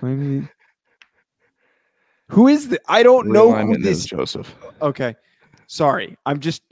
Maybe. 0.00 0.48
Who 2.28 2.48
is 2.48 2.68
this? 2.68 2.78
I 2.88 3.02
don't 3.02 3.28
know 3.28 3.52
who 3.52 3.76
this 3.76 3.98
is 3.98 4.06
Joseph. 4.06 4.54
Okay. 4.80 5.14
Sorry. 5.66 6.16
I'm 6.24 6.40
just. 6.40 6.62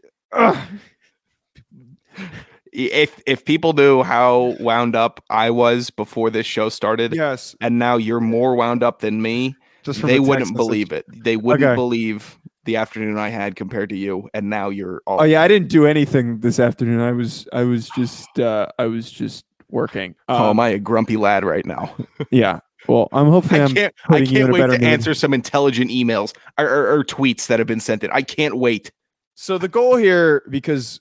If 2.72 3.20
if 3.26 3.44
people 3.44 3.74
knew 3.74 4.02
how 4.02 4.56
wound 4.58 4.96
up 4.96 5.22
I 5.28 5.50
was 5.50 5.90
before 5.90 6.30
this 6.30 6.46
show 6.46 6.68
started, 6.70 7.14
yes. 7.14 7.54
and 7.60 7.78
now 7.78 7.96
you're 7.96 8.20
more 8.20 8.56
wound 8.56 8.82
up 8.82 9.00
than 9.00 9.20
me, 9.20 9.54
Just 9.82 10.00
they 10.02 10.14
text 10.16 10.28
wouldn't 10.28 10.46
message. 10.48 10.56
believe 10.56 10.92
it. 10.92 11.04
They 11.24 11.36
wouldn't 11.36 11.64
Okay. 11.64 11.74
believe 11.74 12.38
the 12.64 12.76
afternoon 12.76 13.18
I 13.18 13.28
had 13.28 13.56
compared 13.56 13.90
to 13.90 13.96
you, 13.96 14.28
and 14.32 14.48
now 14.48 14.70
you're 14.70 15.02
all. 15.06 15.20
Oh 15.20 15.24
yeah, 15.24 15.42
I 15.42 15.48
didn't 15.48 15.68
do 15.68 15.84
anything 15.86 16.40
this 16.40 16.58
afternoon. 16.58 17.00
I 17.00 17.12
was 17.12 17.46
I 17.52 17.64
was 17.64 17.90
just 17.90 18.38
uh 18.40 18.68
I 18.78 18.86
was 18.86 19.10
just 19.10 19.44
working. 19.68 20.14
Oh, 20.30 20.44
Um, 20.44 20.50
am 20.50 20.60
I 20.60 20.68
a 20.68 20.78
grumpy 20.78 21.16
lad 21.18 21.44
right 21.44 21.66
now? 21.66 21.94
yeah. 22.30 22.60
Well, 22.88 23.08
I'm 23.12 23.26
hopefully 23.26 23.60
I 23.60 23.64
I'm 23.64 23.74
can't. 23.74 23.94
I 24.08 24.16
you 24.16 24.22
in 24.22 24.26
can't 24.28 24.52
wait 24.52 24.78
to 24.80 24.84
answer 24.86 25.12
some 25.12 25.34
intelligent 25.34 25.90
emails 25.90 26.34
or, 26.58 26.66
or, 26.66 26.98
or 27.00 27.04
tweets 27.04 27.48
that 27.48 27.58
have 27.60 27.68
been 27.68 27.80
sent 27.80 28.02
in. 28.02 28.10
I 28.12 28.22
can't 28.22 28.56
wait. 28.56 28.90
So 29.34 29.58
the 29.58 29.68
goal 29.68 29.96
here, 29.96 30.42
because 30.50 31.00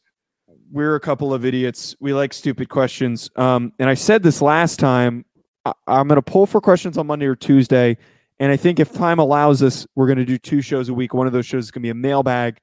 we're 0.71 0.95
a 0.95 0.99
couple 0.99 1.33
of 1.33 1.45
idiots, 1.45 1.95
we 1.99 2.13
like 2.13 2.33
stupid 2.33 2.69
questions. 2.69 3.29
Um, 3.35 3.73
and 3.79 3.89
I 3.89 3.93
said 3.93 4.23
this 4.23 4.41
last 4.41 4.79
time. 4.79 5.25
I, 5.65 5.73
I'm 5.87 6.07
going 6.07 6.15
to 6.15 6.21
pull 6.21 6.45
for 6.45 6.61
questions 6.61 6.97
on 6.97 7.07
Monday 7.07 7.25
or 7.25 7.35
Tuesday, 7.35 7.97
and 8.39 8.51
I 8.51 8.57
think 8.57 8.79
if 8.79 8.91
time 8.93 9.19
allows 9.19 9.61
us, 9.61 9.85
we're 9.95 10.07
going 10.07 10.17
to 10.17 10.25
do 10.25 10.37
two 10.37 10.61
shows 10.61 10.89
a 10.89 10.93
week. 10.93 11.13
One 11.13 11.27
of 11.27 11.33
those 11.33 11.45
shows 11.45 11.65
is 11.65 11.71
going 11.71 11.81
to 11.81 11.85
be 11.85 11.91
a 11.91 11.93
mailbag, 11.93 12.59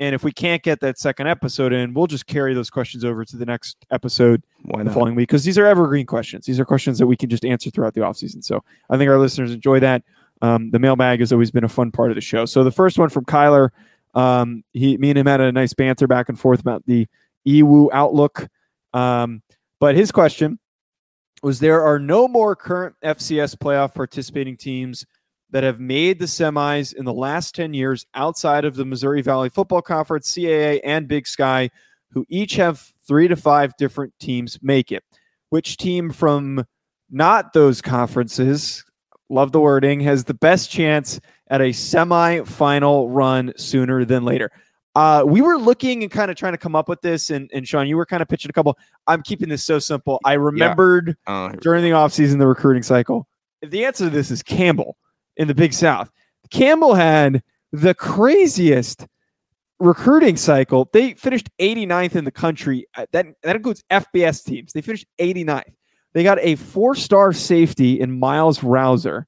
and 0.00 0.14
if 0.14 0.24
we 0.24 0.32
can't 0.32 0.62
get 0.62 0.80
that 0.80 0.98
second 0.98 1.28
episode 1.28 1.74
in, 1.74 1.92
we'll 1.92 2.06
just 2.06 2.26
carry 2.26 2.54
those 2.54 2.70
questions 2.70 3.04
over 3.04 3.24
to 3.24 3.36
the 3.36 3.44
next 3.44 3.76
episode 3.90 4.42
Why 4.62 4.82
the 4.82 4.90
following 4.90 5.14
week 5.14 5.28
because 5.28 5.44
these 5.44 5.58
are 5.58 5.66
evergreen 5.66 6.06
questions. 6.06 6.46
These 6.46 6.58
are 6.58 6.64
questions 6.64 6.98
that 6.98 7.06
we 7.06 7.16
can 7.16 7.28
just 7.28 7.44
answer 7.44 7.70
throughout 7.70 7.92
the 7.92 8.00
offseason. 8.00 8.42
So 8.42 8.64
I 8.88 8.96
think 8.96 9.10
our 9.10 9.18
listeners 9.18 9.52
enjoy 9.52 9.78
that. 9.80 10.02
Um, 10.40 10.70
the 10.70 10.78
mailbag 10.78 11.20
has 11.20 11.32
always 11.32 11.50
been 11.50 11.64
a 11.64 11.68
fun 11.68 11.92
part 11.92 12.10
of 12.10 12.14
the 12.14 12.22
show. 12.22 12.46
So 12.46 12.64
the 12.64 12.70
first 12.70 12.98
one 12.98 13.10
from 13.10 13.26
Kyler, 13.26 13.68
um, 14.14 14.64
he, 14.72 14.96
me 14.96 15.10
and 15.10 15.18
him 15.18 15.26
had 15.26 15.42
a 15.42 15.52
nice 15.52 15.74
banter 15.74 16.06
back 16.06 16.30
and 16.30 16.40
forth 16.40 16.60
about 16.60 16.82
the 16.86 17.06
EWU 17.46 17.88
outlook. 17.92 18.48
Um, 18.92 19.42
but 19.78 19.94
his 19.94 20.12
question 20.12 20.58
was: 21.42 21.60
There 21.60 21.82
are 21.82 21.98
no 21.98 22.28
more 22.28 22.54
current 22.56 22.96
FCS 23.04 23.56
playoff 23.56 23.94
participating 23.94 24.56
teams 24.56 25.06
that 25.50 25.64
have 25.64 25.80
made 25.80 26.18
the 26.18 26.26
semis 26.26 26.94
in 26.94 27.04
the 27.04 27.12
last 27.12 27.54
ten 27.54 27.74
years 27.74 28.06
outside 28.14 28.64
of 28.64 28.76
the 28.76 28.84
Missouri 28.84 29.22
Valley 29.22 29.48
Football 29.48 29.82
Conference, 29.82 30.32
CAA, 30.32 30.80
and 30.84 31.08
Big 31.08 31.26
Sky. 31.26 31.70
who 32.12 32.26
each 32.28 32.54
have 32.56 32.92
three 33.06 33.28
to 33.28 33.36
five 33.36 33.76
different 33.76 34.12
teams 34.18 34.58
make 34.62 34.90
it. 34.92 35.04
Which 35.50 35.76
team 35.76 36.10
from 36.10 36.64
not 37.10 37.52
those 37.52 37.80
conferences, 37.80 38.84
love 39.28 39.52
the 39.52 39.60
wording, 39.60 40.00
has 40.00 40.24
the 40.24 40.34
best 40.34 40.70
chance 40.70 41.20
at 41.48 41.60
a 41.60 41.72
semi-final 41.72 43.10
run 43.10 43.52
sooner 43.56 44.04
than 44.04 44.24
later? 44.24 44.50
Uh, 44.96 45.22
we 45.26 45.40
were 45.40 45.56
looking 45.56 46.02
and 46.02 46.10
kind 46.10 46.30
of 46.30 46.36
trying 46.36 46.52
to 46.52 46.58
come 46.58 46.74
up 46.74 46.88
with 46.88 47.00
this, 47.00 47.30
and, 47.30 47.48
and 47.54 47.66
Sean, 47.66 47.86
you 47.86 47.96
were 47.96 48.06
kind 48.06 48.22
of 48.22 48.28
pitching 48.28 48.48
a 48.50 48.52
couple. 48.52 48.76
I'm 49.06 49.22
keeping 49.22 49.48
this 49.48 49.62
so 49.64 49.78
simple. 49.78 50.18
I 50.24 50.32
remembered 50.34 51.16
Uh, 51.26 51.50
during 51.60 51.84
the 51.84 51.90
offseason, 51.90 52.38
the 52.38 52.46
recruiting 52.46 52.82
cycle. 52.82 53.28
The 53.62 53.84
answer 53.84 54.04
to 54.04 54.10
this 54.10 54.30
is 54.30 54.42
Campbell 54.42 54.96
in 55.36 55.46
the 55.48 55.54
Big 55.54 55.72
South. 55.74 56.10
Campbell 56.50 56.94
had 56.94 57.42
the 57.72 57.94
craziest 57.94 59.06
recruiting 59.78 60.36
cycle. 60.36 60.88
They 60.92 61.14
finished 61.14 61.48
89th 61.60 62.16
in 62.16 62.24
the 62.24 62.32
country. 62.32 62.86
Uh, 62.96 63.06
That, 63.12 63.26
that 63.42 63.56
includes 63.56 63.84
FBS 63.90 64.44
teams. 64.44 64.72
They 64.72 64.80
finished 64.80 65.06
89th. 65.18 65.72
They 66.12 66.24
got 66.24 66.38
a 66.40 66.56
four 66.56 66.94
star 66.96 67.32
safety 67.32 68.00
in 68.00 68.18
Miles 68.18 68.62
Rouser. 68.64 69.26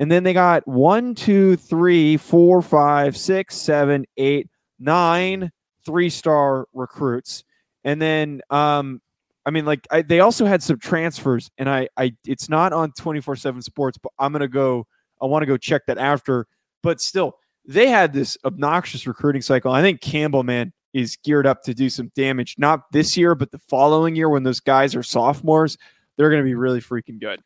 And 0.00 0.10
then 0.10 0.24
they 0.24 0.32
got 0.32 0.66
one, 0.66 1.14
two, 1.14 1.54
three, 1.56 2.16
four, 2.16 2.60
five, 2.60 3.16
six, 3.16 3.56
seven, 3.56 4.04
eight, 4.16 4.48
nine 4.84 5.50
three 5.84 6.10
star 6.10 6.66
recruits. 6.72 7.44
And 7.84 8.00
then 8.00 8.40
um, 8.50 9.00
I 9.46 9.50
mean, 9.50 9.66
like 9.66 9.86
I, 9.90 10.02
they 10.02 10.20
also 10.20 10.46
had 10.46 10.62
some 10.62 10.78
transfers, 10.78 11.50
and 11.58 11.68
I, 11.68 11.88
I, 11.96 12.14
it's 12.26 12.48
not 12.48 12.72
on 12.72 12.92
twenty 12.92 13.20
four 13.20 13.36
seven 13.36 13.60
Sports, 13.62 13.98
but 13.98 14.12
I'm 14.18 14.32
gonna 14.32 14.48
go. 14.48 14.86
I 15.20 15.26
want 15.26 15.42
to 15.42 15.46
go 15.46 15.56
check 15.56 15.82
that 15.86 15.98
after. 15.98 16.46
But 16.82 17.00
still, 17.00 17.36
they 17.66 17.88
had 17.88 18.12
this 18.12 18.38
obnoxious 18.44 19.06
recruiting 19.06 19.42
cycle. 19.42 19.72
I 19.72 19.82
think 19.82 20.00
Campbell, 20.00 20.42
man, 20.42 20.72
is 20.92 21.16
geared 21.24 21.46
up 21.46 21.62
to 21.64 21.74
do 21.74 21.90
some 21.90 22.10
damage. 22.14 22.56
Not 22.58 22.90
this 22.92 23.16
year, 23.16 23.34
but 23.34 23.50
the 23.50 23.58
following 23.58 24.16
year 24.16 24.28
when 24.28 24.42
those 24.42 24.60
guys 24.60 24.94
are 24.94 25.02
sophomores, 25.02 25.76
they're 26.16 26.30
gonna 26.30 26.42
be 26.42 26.54
really 26.54 26.80
freaking 26.80 27.20
good. 27.20 27.40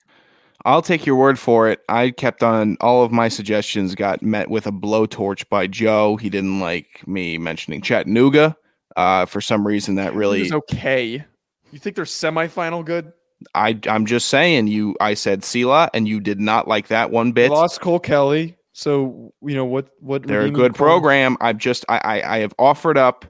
I'll 0.65 0.83
take 0.83 1.07
your 1.07 1.17
word 1.17 1.39
for 1.39 1.69
it. 1.69 1.81
I 1.89 2.11
kept 2.11 2.43
on 2.43 2.77
all 2.81 3.05
of 3.05 3.13
my 3.13 3.29
suggestions 3.29 3.95
got 3.95 4.23
met 4.23 4.51
with 4.51 4.67
a 4.67 4.73
blowtorch 4.73 5.49
by 5.49 5.67
Joe. 5.67 6.17
He 6.17 6.29
didn't 6.29 6.61
like 6.61 7.07
me 7.07 7.39
mentioning 7.39 7.81
Chattanooga. 7.81 8.57
Uh, 8.97 9.27
for 9.27 9.41
some 9.41 9.67
reason, 9.67 9.95
that 9.95 10.15
really 10.15 10.43
is 10.43 10.53
okay. 10.53 11.25
You 11.71 11.79
think 11.79 11.95
they're 11.95 12.05
semifinal 12.05 12.85
good? 12.85 13.13
I 13.55 13.79
I'm 13.89 14.07
just 14.07 14.29
saying 14.29 14.67
you. 14.67 14.97
I 15.01 15.15
said 15.15 15.43
Sela, 15.43 15.89
and 15.95 16.09
you 16.09 16.19
did 16.19 16.41
not 16.41 16.67
like 16.67 16.89
that 16.89 17.13
one 17.13 17.31
bit. 17.31 17.51
lost 17.51 17.81
Cole 17.81 18.01
Kelly, 18.01 18.57
so 18.73 19.33
you 19.43 19.55
know 19.55 19.65
what? 19.65 19.91
What 20.01 20.27
They're 20.27 20.47
a 20.47 20.51
good 20.51 20.75
program. 20.75 21.37
I've 21.41 21.59
just 21.59 21.85
I, 21.89 22.01
I 22.03 22.37
I 22.37 22.39
have 22.39 22.55
offered 22.59 22.99
up 22.99 23.27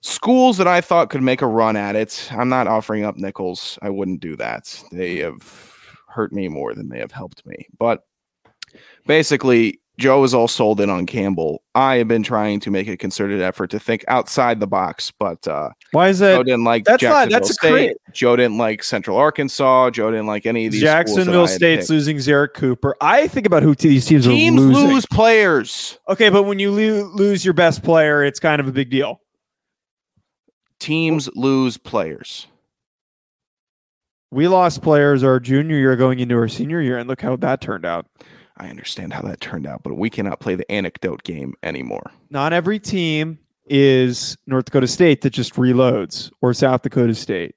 schools 0.00 0.58
that 0.58 0.66
I 0.66 0.80
thought 0.80 1.10
could 1.10 1.22
make 1.22 1.42
a 1.42 1.46
run 1.46 1.76
at 1.76 1.94
it. 1.94 2.28
I'm 2.32 2.48
not 2.48 2.66
offering 2.66 3.04
up 3.04 3.16
Nichols. 3.16 3.78
I 3.82 3.90
wouldn't 3.90 4.20
do 4.20 4.34
that. 4.36 4.82
They 4.90 5.18
have 5.18 5.71
hurt 6.12 6.32
me 6.32 6.48
more 6.48 6.74
than 6.74 6.88
they 6.88 6.98
have 6.98 7.12
helped 7.12 7.44
me. 7.46 7.66
But 7.78 8.04
basically, 9.06 9.80
Joe 9.98 10.24
is 10.24 10.32
all 10.32 10.48
sold 10.48 10.80
in 10.80 10.88
on 10.88 11.04
Campbell. 11.06 11.62
I 11.74 11.96
have 11.96 12.08
been 12.08 12.22
trying 12.22 12.60
to 12.60 12.70
make 12.70 12.88
a 12.88 12.96
concerted 12.96 13.42
effort 13.42 13.68
to 13.70 13.78
think 13.78 14.04
outside 14.08 14.58
the 14.58 14.66
box, 14.66 15.10
but 15.18 15.46
uh, 15.46 15.70
Why 15.92 16.08
is 16.08 16.20
it 16.22 16.34
Joe 16.34 16.42
didn't 16.42 16.64
like 16.64 16.84
that's 16.84 17.02
not- 17.02 17.28
that's 17.30 17.50
a 17.50 17.54
State. 17.54 17.70
crea- 17.70 17.94
Joe 18.12 18.36
didn't 18.36 18.56
like 18.58 18.82
Central 18.84 19.16
Arkansas. 19.18 19.90
Joe 19.90 20.10
didn't 20.10 20.26
like 20.26 20.46
any 20.46 20.66
of 20.66 20.72
these. 20.72 20.80
Jacksonville 20.80 21.46
State's 21.46 21.90
losing 21.90 22.16
Zerrick 22.16 22.54
Cooper. 22.54 22.96
I 23.00 23.28
think 23.28 23.46
about 23.46 23.62
who 23.62 23.74
these 23.74 24.06
teams, 24.06 24.26
Teams 24.26 24.56
are 24.56 24.60
losing. 24.60 24.74
Teams 24.82 24.92
lose 24.94 25.06
players. 25.06 25.98
Okay, 26.08 26.30
but 26.30 26.44
when 26.44 26.58
you 26.58 26.70
lo- 26.70 27.10
lose 27.14 27.44
your 27.44 27.54
best 27.54 27.82
player, 27.82 28.24
it's 28.24 28.40
kind 28.40 28.60
of 28.60 28.68
a 28.68 28.72
big 28.72 28.88
deal. 28.90 29.20
Teams 30.78 31.28
lose 31.34 31.76
players. 31.76 32.46
We 34.32 34.48
lost 34.48 34.80
players 34.80 35.22
our 35.22 35.38
junior 35.38 35.76
year 35.76 35.94
going 35.94 36.18
into 36.18 36.34
our 36.36 36.48
senior 36.48 36.80
year, 36.80 36.96
and 36.96 37.06
look 37.06 37.20
how 37.20 37.36
that 37.36 37.60
turned 37.60 37.84
out. 37.84 38.06
I 38.56 38.68
understand 38.68 39.12
how 39.12 39.20
that 39.22 39.42
turned 39.42 39.66
out, 39.66 39.82
but 39.82 39.98
we 39.98 40.08
cannot 40.08 40.40
play 40.40 40.54
the 40.54 40.70
anecdote 40.72 41.22
game 41.22 41.52
anymore. 41.62 42.10
Not 42.30 42.54
every 42.54 42.78
team 42.78 43.38
is 43.66 44.38
North 44.46 44.64
Dakota 44.64 44.86
State 44.86 45.20
that 45.20 45.34
just 45.34 45.56
reloads 45.56 46.30
or 46.40 46.54
South 46.54 46.80
Dakota 46.80 47.14
State. 47.14 47.56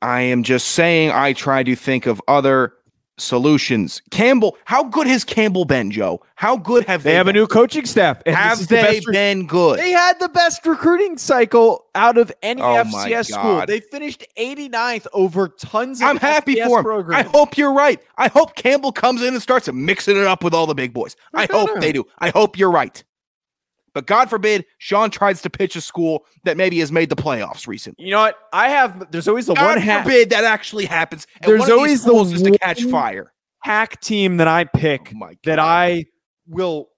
I 0.00 0.22
am 0.22 0.42
just 0.42 0.68
saying 0.68 1.10
I 1.10 1.34
try 1.34 1.62
to 1.64 1.76
think 1.76 2.06
of 2.06 2.22
other 2.26 2.72
solutions. 3.20 4.02
Campbell, 4.10 4.56
how 4.64 4.84
good 4.84 5.06
has 5.06 5.24
Campbell 5.24 5.64
been, 5.64 5.90
Joe? 5.90 6.20
How 6.36 6.56
good 6.56 6.84
have 6.86 7.02
They 7.02 7.10
they, 7.10 7.16
have 7.16 7.26
a 7.28 7.32
new 7.32 7.46
coaching 7.46 7.84
staff. 7.84 8.22
and 8.24 8.34
this 8.34 8.40
have 8.42 8.58
the 8.60 8.66
they 8.66 8.82
best 8.82 9.06
re- 9.06 9.12
been 9.12 9.46
good? 9.46 9.78
They 9.78 9.90
had 9.90 10.18
the 10.20 10.28
best 10.28 10.64
recruiting 10.64 11.18
cycle 11.18 11.86
out 11.94 12.16
of 12.16 12.32
any 12.42 12.62
Oh 12.62 12.84
FCS 12.84 13.26
school. 13.32 13.66
They 13.66 13.80
finished 13.80 14.24
89th 14.38 15.06
over 15.12 15.48
tons 15.48 16.00
of 16.00 16.06
I'm 16.06 16.16
happy 16.16 16.60
for 16.62 16.80
him. 16.80 17.10
I 17.12 17.22
hope 17.22 17.56
you're 17.58 17.72
right. 17.72 18.00
I 18.16 18.28
hope 18.28 18.54
Campbell 18.54 18.92
comes 18.92 19.22
in 19.22 19.34
and 19.34 19.42
starts 19.42 19.70
mixing 19.72 20.16
it 20.16 20.24
up 20.24 20.44
with 20.44 20.54
all 20.54 20.66
the 20.66 20.74
big 20.74 20.92
boys. 20.92 21.16
I 21.34 21.46
hope 21.50 21.80
they 21.80 21.92
do. 21.92 22.06
I 22.18 22.30
hope 22.30 22.58
you're 22.58 22.70
right. 22.70 23.02
But 23.98 24.06
God 24.06 24.30
forbid 24.30 24.64
Sean 24.78 25.10
tries 25.10 25.42
to 25.42 25.50
pitch 25.50 25.74
a 25.74 25.80
school 25.80 26.24
that 26.44 26.56
maybe 26.56 26.78
has 26.78 26.92
made 26.92 27.08
the 27.08 27.16
playoffs 27.16 27.66
recently. 27.66 28.04
You 28.04 28.12
know 28.12 28.20
what? 28.20 28.38
I 28.52 28.68
have. 28.68 29.10
There's 29.10 29.26
always 29.26 29.46
the 29.46 29.54
God 29.54 29.64
one 29.64 29.78
hack, 29.78 30.04
forbid 30.04 30.30
that 30.30 30.44
actually 30.44 30.84
happens. 30.84 31.26
And 31.42 31.50
There's 31.50 31.58
one 31.58 31.70
of 31.72 31.74
these 31.74 31.76
always 31.76 32.02
the 32.04 32.08
schools 32.08 32.32
is 32.32 32.42
to 32.42 32.56
catch 32.58 32.84
fire. 32.84 33.32
hack 33.64 34.00
team 34.00 34.36
that 34.36 34.46
I 34.46 34.66
pick 34.66 35.12
Oh 35.20 35.30
that 35.42 35.58
I 35.58 36.04
will 36.46 36.90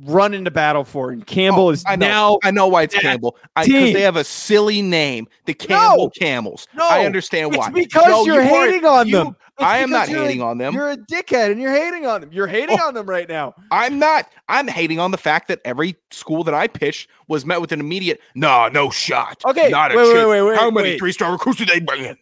run 0.00 0.34
into 0.34 0.50
battle 0.50 0.84
for. 0.84 1.10
And 1.10 1.26
Campbell 1.26 1.66
Oh, 1.68 1.70
is 1.70 1.84
I 1.86 1.96
know. 1.96 2.06
now. 2.06 2.38
I 2.42 2.50
know 2.50 2.66
why 2.68 2.82
it's 2.82 2.94
Campbell. 2.94 3.36
Because 3.56 3.92
they 3.92 4.00
have 4.02 4.16
a 4.16 4.24
silly 4.24 4.82
name, 4.82 5.28
the 5.46 5.54
Campbell 5.54 6.10
Camels. 6.10 6.66
No, 6.74 6.86
I 6.88 7.04
understand 7.06 7.48
It's 7.48 7.58
why. 7.58 7.70
because 7.70 8.04
Joe, 8.06 8.24
you're 8.24 8.42
you 8.42 8.54
are- 8.54 8.66
hating 8.66 8.84
on 8.84 9.06
you- 9.08 9.16
them. 9.16 9.36
It's 9.58 9.62
I 9.64 9.78
am 9.78 9.90
not 9.90 10.08
hating 10.08 10.40
on 10.40 10.56
them. 10.56 10.72
You're 10.72 10.90
a 10.92 10.96
dickhead 10.96 11.50
and 11.52 11.60
you're 11.60 11.74
hating 11.74 12.06
on 12.06 12.22
them. 12.22 12.30
You're 12.32 12.46
hating 12.46 12.78
Oh. 12.80 12.86
on 12.88 12.94
them 12.94 13.06
right 13.06 13.28
now. 13.28 13.54
I'm 13.70 13.98
not. 13.98 14.26
I'm 14.48 14.66
hating 14.66 14.98
on 14.98 15.10
the 15.10 15.18
fact 15.18 15.48
that 15.48 15.60
every 15.62 15.94
school 16.10 16.42
that 16.44 16.54
I 16.54 16.68
pitched 16.68 17.10
was 17.28 17.44
met 17.44 17.60
with 17.60 17.70
an 17.70 17.78
immediate, 17.78 18.18
no, 18.34 18.68
no 18.68 18.88
shot. 18.88 19.42
Okay, 19.44 19.68
not 19.68 19.92
a 19.92 19.96
wait, 19.96 20.14
wait, 20.14 20.24
wait, 20.26 20.42
wait, 20.42 20.56
How 20.58 20.70
many 20.70 20.98
three 20.98 21.12
star 21.12 21.30
recruits 21.30 21.58
did 21.58 21.68
they 21.68 21.80
bring 21.80 22.02
in? 22.04 22.16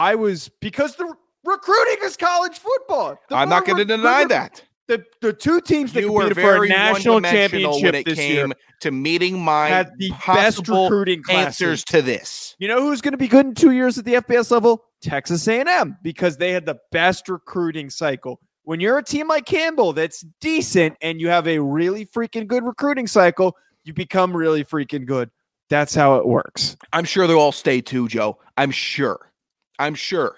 I 0.00 0.16
was 0.16 0.50
because 0.60 0.96
the 0.96 1.14
recruiting 1.44 1.98
is 2.02 2.16
college 2.16 2.58
football. 2.58 3.16
The 3.28 3.36
I'm 3.36 3.48
not 3.48 3.64
going 3.64 3.78
to 3.78 3.84
deny 3.84 4.24
that. 4.24 4.62
The 4.92 5.02
the 5.22 5.32
two 5.32 5.62
teams 5.62 5.94
that 5.94 6.02
You 6.02 6.12
were 6.12 6.28
competed 6.28 6.42
for 6.44 6.50
a 6.50 6.58
very 6.58 6.68
national 6.68 7.22
championship 7.22 7.94
it 7.94 8.04
this 8.04 8.18
year 8.18 8.44
came 8.44 8.52
to 8.80 8.90
meeting 8.90 9.40
my 9.40 9.68
had 9.68 9.92
the 9.96 10.12
best 10.26 10.68
recruiting 10.68 11.22
classes. 11.22 11.46
answers 11.46 11.84
to 11.84 12.02
this. 12.02 12.54
You 12.58 12.68
know 12.68 12.82
who's 12.82 13.00
going 13.00 13.12
to 13.12 13.18
be 13.18 13.26
good 13.26 13.46
in 13.46 13.54
two 13.54 13.70
years 13.70 13.96
at 13.96 14.04
the 14.04 14.14
FBS 14.14 14.50
level? 14.50 14.84
Texas 15.00 15.48
A&M 15.48 15.96
because 16.02 16.36
they 16.36 16.52
had 16.52 16.66
the 16.66 16.76
best 16.90 17.30
recruiting 17.30 17.88
cycle. 17.88 18.38
When 18.64 18.80
you're 18.80 18.98
a 18.98 19.02
team 19.02 19.28
like 19.28 19.46
Campbell 19.46 19.94
that's 19.94 20.26
decent 20.42 20.98
and 21.00 21.18
you 21.22 21.28
have 21.28 21.48
a 21.48 21.58
really 21.58 22.04
freaking 22.04 22.46
good 22.46 22.62
recruiting 22.62 23.06
cycle, 23.06 23.56
you 23.84 23.94
become 23.94 24.36
really 24.36 24.62
freaking 24.62 25.06
good. 25.06 25.30
That's 25.70 25.94
how 25.94 26.16
it 26.16 26.26
works. 26.26 26.76
I'm 26.92 27.06
sure 27.06 27.26
they'll 27.26 27.38
all 27.38 27.50
stay 27.50 27.80
too, 27.80 28.08
Joe. 28.08 28.36
I'm 28.58 28.70
sure. 28.70 29.32
I'm 29.78 29.94
sure. 29.94 30.36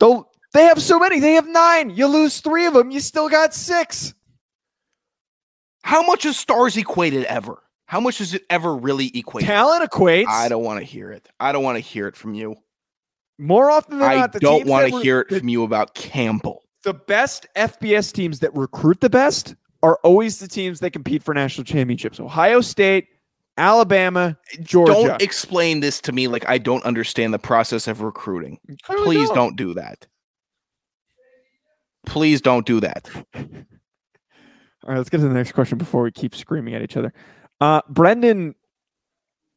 Though 0.00 0.28
they 0.52 0.64
have 0.64 0.80
so 0.80 0.98
many, 0.98 1.20
they 1.20 1.32
have 1.34 1.46
nine. 1.48 1.90
You 1.90 2.06
lose 2.06 2.40
three 2.40 2.66
of 2.66 2.74
them, 2.74 2.90
you 2.90 3.00
still 3.00 3.28
got 3.28 3.54
six. 3.54 4.14
How 5.82 6.02
much 6.04 6.24
is 6.24 6.36
stars 6.36 6.76
equated 6.76 7.24
ever? 7.24 7.62
How 7.86 8.00
much 8.00 8.18
does 8.18 8.34
it 8.34 8.42
ever 8.50 8.74
really 8.74 9.10
equated? 9.14 9.46
Talent 9.46 9.88
equates. 9.88 10.26
I 10.28 10.48
don't 10.48 10.64
want 10.64 10.80
to 10.80 10.84
hear 10.84 11.12
it. 11.12 11.28
I 11.38 11.52
don't 11.52 11.62
want 11.62 11.76
to 11.76 11.80
hear 11.80 12.08
it 12.08 12.16
from 12.16 12.34
you. 12.34 12.56
More 13.38 13.70
often 13.70 13.98
than 13.98 14.08
I 14.10 14.16
not, 14.16 14.32
the 14.32 14.40
don't 14.40 14.66
want 14.66 14.90
to 14.90 14.98
hear 15.00 15.20
it 15.20 15.28
the- 15.28 15.38
from 15.40 15.48
you 15.48 15.62
about 15.62 15.94
Campbell. 15.94 16.62
the 16.82 16.94
best 16.94 17.46
FBS 17.54 18.12
teams 18.12 18.40
that 18.40 18.54
recruit 18.56 19.00
the 19.00 19.10
best 19.10 19.54
are 19.82 19.98
always 20.02 20.38
the 20.40 20.48
teams 20.48 20.80
that 20.80 20.92
compete 20.92 21.22
for 21.22 21.34
national 21.34 21.64
championships. 21.64 22.18
Ohio 22.18 22.60
State, 22.60 23.06
Alabama, 23.58 24.36
Georgia. 24.62 24.92
Don't 24.92 25.22
explain 25.22 25.80
this 25.80 26.00
to 26.02 26.12
me 26.12 26.26
like 26.28 26.48
I 26.48 26.58
don't 26.58 26.82
understand 26.84 27.32
the 27.34 27.38
process 27.38 27.86
of 27.86 28.00
recruiting. 28.00 28.58
Please 28.84 29.28
don't 29.30 29.54
do 29.56 29.74
that. 29.74 30.06
Please 32.06 32.40
don't 32.40 32.66
do 32.66 32.80
that. 32.80 33.08
All 33.34 34.92
right, 34.92 34.96
let's 34.96 35.10
get 35.10 35.18
to 35.18 35.28
the 35.28 35.34
next 35.34 35.52
question 35.52 35.78
before 35.78 36.02
we 36.02 36.12
keep 36.12 36.34
screaming 36.34 36.74
at 36.74 36.82
each 36.82 36.96
other. 36.96 37.12
Uh, 37.60 37.82
Brendan 37.88 38.54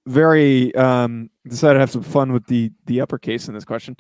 very 0.08 0.74
um, 0.76 1.30
decided 1.48 1.76
to 1.76 1.80
have 1.80 1.92
some 1.92 2.04
fun 2.04 2.34
with 2.34 2.46
the 2.48 2.72
the 2.86 3.02
uppercase 3.02 3.48
in 3.48 3.54
this 3.54 3.66
question. 3.66 3.96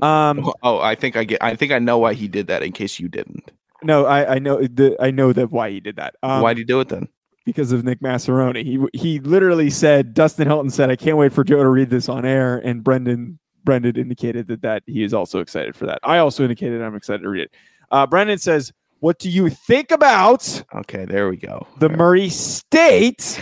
Um, 0.00 0.52
Oh, 0.62 0.78
I 0.78 0.94
think 0.94 1.16
I 1.16 1.24
get. 1.24 1.42
I 1.42 1.56
think 1.56 1.72
I 1.72 1.78
know 1.78 1.98
why 1.98 2.12
he 2.12 2.28
did 2.28 2.46
that. 2.48 2.62
In 2.62 2.72
case 2.72 3.00
you 3.00 3.08
didn't, 3.08 3.50
no, 3.82 4.04
I, 4.04 4.34
I 4.34 4.38
know 4.38 4.60
the 4.60 4.96
I 5.00 5.10
know 5.10 5.32
that 5.32 5.50
why 5.50 5.70
he 5.70 5.80
did 5.80 5.96
that. 5.96 6.16
Um, 6.22 6.42
why 6.42 6.52
did 6.52 6.60
he 6.60 6.64
do 6.64 6.80
it 6.80 6.88
then? 6.88 7.08
because 7.46 7.70
of 7.72 7.84
Nick 7.84 8.00
Massaroni. 8.00 8.64
He 8.64 8.78
he 8.92 9.20
literally 9.20 9.70
said 9.70 10.12
Dustin 10.12 10.46
Hilton 10.46 10.68
said 10.68 10.90
I 10.90 10.96
can't 10.96 11.16
wait 11.16 11.32
for 11.32 11.44
Joe 11.44 11.62
to 11.62 11.68
read 11.70 11.88
this 11.88 12.08
on 12.10 12.26
air, 12.26 12.58
and 12.58 12.84
Brendan 12.84 13.38
Brendan 13.64 13.96
indicated 13.96 14.48
that 14.48 14.60
that 14.62 14.82
he 14.86 15.02
is 15.02 15.14
also 15.14 15.40
excited 15.40 15.74
for 15.74 15.86
that. 15.86 16.00
I 16.02 16.18
also 16.18 16.42
indicated 16.42 16.82
I'm 16.82 16.96
excited 16.96 17.22
to 17.22 17.28
read 17.28 17.44
it. 17.44 17.54
Uh, 17.90 18.06
Brendan 18.06 18.38
says, 18.38 18.72
"What 19.00 19.18
do 19.18 19.28
you 19.30 19.48
think 19.50 19.90
about 19.90 20.62
Okay, 20.74 21.04
there 21.04 21.28
we 21.28 21.36
go. 21.36 21.66
the 21.78 21.88
Murray 21.88 22.28
State 22.28 23.40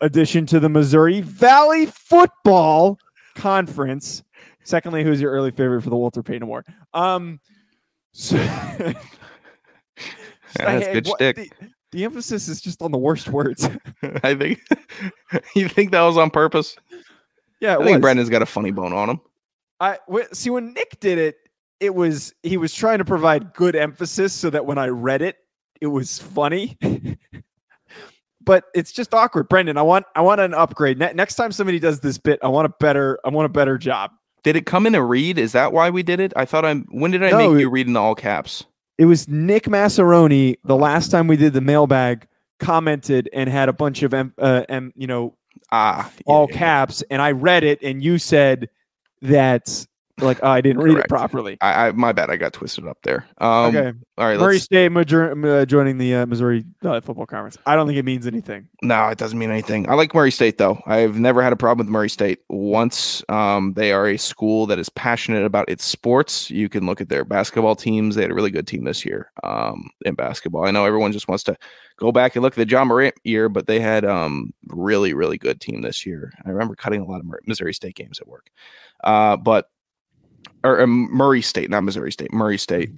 addition 0.00 0.44
to 0.46 0.60
the 0.60 0.68
Missouri 0.68 1.20
Valley 1.20 1.86
Football 1.86 2.98
Conference. 3.34 4.22
Secondly, 4.64 5.04
who's 5.04 5.20
your 5.20 5.30
early 5.32 5.50
favorite 5.50 5.82
for 5.82 5.90
the 5.90 5.96
Walter 5.96 6.22
Payton 6.22 6.42
Award? 6.42 6.66
Um, 6.94 7.38
so 8.12 8.36
that's 10.56 10.86
good 10.88 11.06
what- 11.06 11.18
shtick. 11.18 11.36
The, 11.36 11.50
the 11.92 12.04
emphasis 12.04 12.48
is 12.48 12.60
just 12.60 12.82
on 12.82 12.90
the 12.90 12.98
worst 12.98 13.28
words. 13.28 13.68
I 14.24 14.34
think 14.34 14.60
you 15.54 15.68
think 15.68 15.92
that 15.92 16.02
was 16.02 16.16
on 16.16 16.30
purpose. 16.30 16.76
yeah, 17.60 17.74
it 17.74 17.80
I 17.80 17.84
think 17.84 17.94
was. 17.96 18.00
Brendan's 18.00 18.30
got 18.30 18.42
a 18.42 18.46
funny 18.46 18.72
bone 18.72 18.92
on 18.92 19.10
him. 19.10 19.20
I 19.80 19.98
see 20.32 20.50
when 20.50 20.72
Nick 20.72 20.98
did 21.00 21.18
it, 21.18 21.36
it 21.80 21.94
was 21.94 22.34
he 22.42 22.56
was 22.56 22.72
trying 22.74 22.98
to 22.98 23.04
provide 23.04 23.52
good 23.54 23.76
emphasis 23.76 24.32
so 24.32 24.50
that 24.50 24.66
when 24.66 24.78
I 24.78 24.88
read 24.88 25.22
it, 25.22 25.36
it 25.80 25.86
was 25.88 26.18
funny. 26.18 26.78
but 28.42 28.64
it's 28.74 28.92
just 28.92 29.14
awkward, 29.14 29.48
Brendan. 29.48 29.76
I 29.76 29.82
want 29.82 30.06
I 30.14 30.20
want 30.20 30.40
an 30.40 30.54
upgrade. 30.54 30.98
Ne- 30.98 31.12
next 31.14 31.34
time 31.36 31.52
somebody 31.52 31.78
does 31.78 32.00
this 32.00 32.18
bit, 32.18 32.38
I 32.42 32.48
want 32.48 32.66
a 32.66 32.74
better 32.80 33.18
I 33.24 33.30
want 33.30 33.46
a 33.46 33.50
better 33.50 33.78
job. 33.78 34.10
Did 34.42 34.56
it 34.56 34.66
come 34.66 34.86
in 34.86 34.94
a 34.94 35.02
read? 35.02 35.38
Is 35.38 35.52
that 35.52 35.72
why 35.72 35.88
we 35.90 36.02
did 36.02 36.20
it? 36.20 36.32
I 36.36 36.44
thought 36.44 36.64
I'm. 36.66 36.86
When 36.90 37.10
did 37.10 37.22
I 37.24 37.30
No, 37.30 37.50
make 37.52 37.60
you 37.60 37.70
read 37.70 37.86
in 37.86 37.94
the 37.94 38.00
all 38.00 38.14
caps? 38.14 38.64
It 38.98 39.06
was 39.06 39.26
Nick 39.26 39.64
Massaroni 39.64 40.56
the 40.64 40.76
last 40.76 41.10
time 41.10 41.26
we 41.26 41.36
did 41.36 41.52
the 41.54 41.60
mailbag 41.62 42.26
commented 42.60 43.28
and 43.32 43.48
had 43.48 43.68
a 43.68 43.72
bunch 43.72 44.02
of 44.02 44.14
em- 44.14 44.34
uh, 44.38 44.64
em- 44.68 44.92
you 44.94 45.06
know 45.06 45.36
Ah, 45.72 46.10
all 46.26 46.46
yeah, 46.48 46.54
yeah. 46.54 46.58
caps 46.58 47.02
and 47.10 47.20
I 47.22 47.32
read 47.32 47.64
it 47.64 47.82
and 47.82 48.02
you 48.02 48.18
said 48.18 48.68
that 49.22 49.86
like 50.18 50.38
oh, 50.42 50.48
I 50.48 50.60
didn't 50.60 50.82
read 50.82 50.92
Correct. 50.92 51.06
it 51.06 51.08
properly. 51.08 51.58
I, 51.60 51.88
I 51.88 51.92
my 51.92 52.12
bad. 52.12 52.30
I 52.30 52.36
got 52.36 52.52
twisted 52.52 52.86
up 52.86 52.98
there. 53.02 53.26
Um, 53.38 53.74
okay. 53.74 53.92
All 54.16 54.26
right. 54.26 54.38
Murray 54.38 54.54
Let's, 54.54 54.64
State 54.64 54.92
major- 54.92 55.32
uh, 55.46 55.64
joining 55.64 55.98
the 55.98 56.14
uh, 56.14 56.26
Missouri 56.26 56.64
uh, 56.84 57.00
Football 57.00 57.26
Conference. 57.26 57.58
I 57.66 57.74
don't 57.74 57.86
think 57.86 57.98
it 57.98 58.04
means 58.04 58.26
anything. 58.26 58.68
no, 58.82 59.08
it 59.08 59.18
doesn't 59.18 59.38
mean 59.38 59.50
anything. 59.50 59.88
I 59.88 59.94
like 59.94 60.14
Murray 60.14 60.30
State 60.30 60.58
though. 60.58 60.80
I've 60.86 61.18
never 61.18 61.42
had 61.42 61.52
a 61.52 61.56
problem 61.56 61.84
with 61.86 61.92
Murray 61.92 62.10
State. 62.10 62.40
Once 62.48 63.24
um, 63.28 63.72
they 63.74 63.92
are 63.92 64.06
a 64.06 64.16
school 64.16 64.66
that 64.66 64.78
is 64.78 64.88
passionate 64.88 65.44
about 65.44 65.68
its 65.68 65.84
sports. 65.84 66.48
You 66.50 66.68
can 66.68 66.86
look 66.86 67.00
at 67.00 67.08
their 67.08 67.24
basketball 67.24 67.74
teams. 67.74 68.14
They 68.14 68.22
had 68.22 68.30
a 68.30 68.34
really 68.34 68.50
good 68.52 68.68
team 68.68 68.84
this 68.84 69.04
year 69.04 69.32
um, 69.42 69.90
in 70.04 70.14
basketball. 70.14 70.66
I 70.66 70.70
know 70.70 70.84
everyone 70.84 71.10
just 71.12 71.26
wants 71.28 71.42
to 71.44 71.56
go 71.96 72.12
back 72.12 72.36
and 72.36 72.42
look 72.42 72.52
at 72.52 72.56
the 72.56 72.66
John 72.66 72.88
Morant 72.88 73.14
year, 73.24 73.48
but 73.48 73.66
they 73.66 73.80
had 73.80 74.04
um 74.04 74.52
really 74.68 75.12
really 75.12 75.38
good 75.38 75.60
team 75.60 75.82
this 75.82 76.06
year. 76.06 76.32
I 76.44 76.50
remember 76.50 76.76
cutting 76.76 77.00
a 77.00 77.04
lot 77.04 77.20
of 77.20 77.26
Missouri 77.46 77.74
State 77.74 77.96
games 77.96 78.20
at 78.20 78.28
work. 78.28 78.48
Uh, 79.02 79.36
but 79.36 79.70
or 80.64 80.80
um, 80.80 81.08
Murray 81.12 81.42
State, 81.42 81.70
not 81.70 81.84
Missouri 81.84 82.10
State, 82.12 82.32
Murray 82.32 82.58
State. 82.58 82.90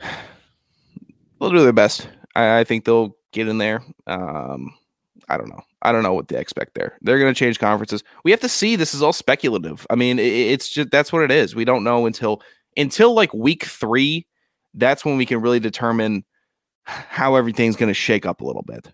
They'll 1.40 1.50
do 1.50 1.62
their 1.62 1.72
best. 1.72 2.08
I, 2.36 2.60
I 2.60 2.64
think 2.64 2.84
they'll 2.84 3.16
get 3.32 3.48
in 3.48 3.58
there. 3.58 3.82
Um, 4.06 4.72
I 5.28 5.36
don't 5.36 5.48
know. 5.48 5.60
I 5.82 5.90
don't 5.92 6.02
know 6.04 6.12
what 6.14 6.28
they 6.28 6.38
expect 6.38 6.74
there. 6.74 6.96
They're 7.02 7.18
going 7.18 7.32
to 7.34 7.38
change 7.38 7.58
conferences. 7.58 8.04
We 8.24 8.30
have 8.30 8.40
to 8.40 8.48
see. 8.48 8.76
This 8.76 8.94
is 8.94 9.02
all 9.02 9.12
speculative. 9.12 9.84
I 9.90 9.96
mean, 9.96 10.18
i- 10.18 10.22
it's 10.22 10.68
just 10.68 10.90
that's 10.90 11.12
what 11.12 11.22
it 11.22 11.30
is. 11.32 11.54
We 11.56 11.64
don't 11.64 11.82
know 11.84 12.06
until 12.06 12.40
until 12.76 13.12
like 13.14 13.34
week 13.34 13.64
three. 13.64 14.26
That's 14.74 15.04
when 15.04 15.16
we 15.16 15.26
can 15.26 15.40
really 15.40 15.60
determine 15.60 16.24
how 16.84 17.34
everything's 17.34 17.76
going 17.76 17.88
to 17.90 17.94
shake 17.94 18.24
up 18.24 18.40
a 18.40 18.44
little 18.44 18.62
bit 18.62 18.90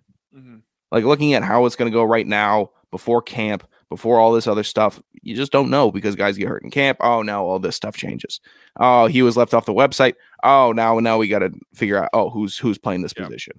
like 0.91 1.05
looking 1.05 1.35
at 1.35 1.43
how 1.43 1.65
it's 1.67 1.77
going 1.77 1.91
to 1.91 1.95
go 1.95 2.03
right 2.05 2.27
now 2.27 2.71
before 2.91 3.23
camp 3.23 3.67
before 3.89 4.19
all 4.21 4.33
this 4.33 4.47
other 4.47 4.63
stuff 4.63 5.01
you 5.23 5.35
just 5.35 5.51
don't 5.53 5.71
know 5.71 5.91
because 5.91 6.15
guys 6.15 6.37
get 6.39 6.49
hurt 6.49 6.63
in 6.63 6.71
camp. 6.71 6.99
Oh 7.01 7.23
now 7.23 7.45
all 7.45 7.59
this 7.59 7.77
stuff 7.77 7.97
changes. 7.97 8.41
Oh 8.79 9.07
he 9.07 9.23
was 9.23 9.37
left 9.37 9.53
off 9.55 9.67
the 9.67 9.75
website. 9.75 10.15
Oh 10.43 10.73
now 10.73 10.99
now 11.01 11.19
we 11.19 11.29
got 11.29 11.41
to 11.41 11.51
figure 11.75 12.03
out 12.03 12.11
oh 12.13 12.31
who's 12.31 12.57
who's 12.59 12.79
playing 12.79 13.03
this 13.03 13.13
Yeah. 13.17 13.25
position. 13.25 13.59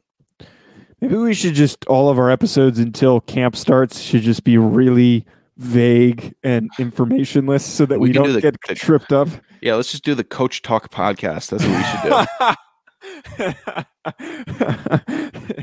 Maybe 1.01 1.15
we 1.15 1.33
should 1.33 1.53
just 1.53 1.85
all 1.85 2.09
of 2.09 2.17
our 2.19 2.29
episodes 2.29 2.77
until 2.79 3.21
camp 3.21 3.55
starts 3.55 3.99
should 4.01 4.21
just 4.23 4.43
be 4.43 4.57
really 4.57 5.25
vague 5.57 6.33
and 6.43 6.69
informationless 6.77 7.61
so 7.61 7.85
that 7.85 7.99
We 7.99 8.09
we, 8.09 8.13
don't 8.13 8.25
do 8.25 8.33
the- 8.33 8.41
get 8.41 8.55
the- 8.67 8.75
tripped 8.75 9.11
up. 9.11 9.27
yeah 9.61 9.75
let's 9.75 9.91
just 9.91 10.03
do 10.05 10.15
the 10.15 10.23
coach 10.23 10.61
talk 10.61 10.89
podcast. 10.91 11.49
That's 11.49 11.65
what 11.65 11.77
we 11.77 11.83
should 11.83 12.03
do. 12.03 12.55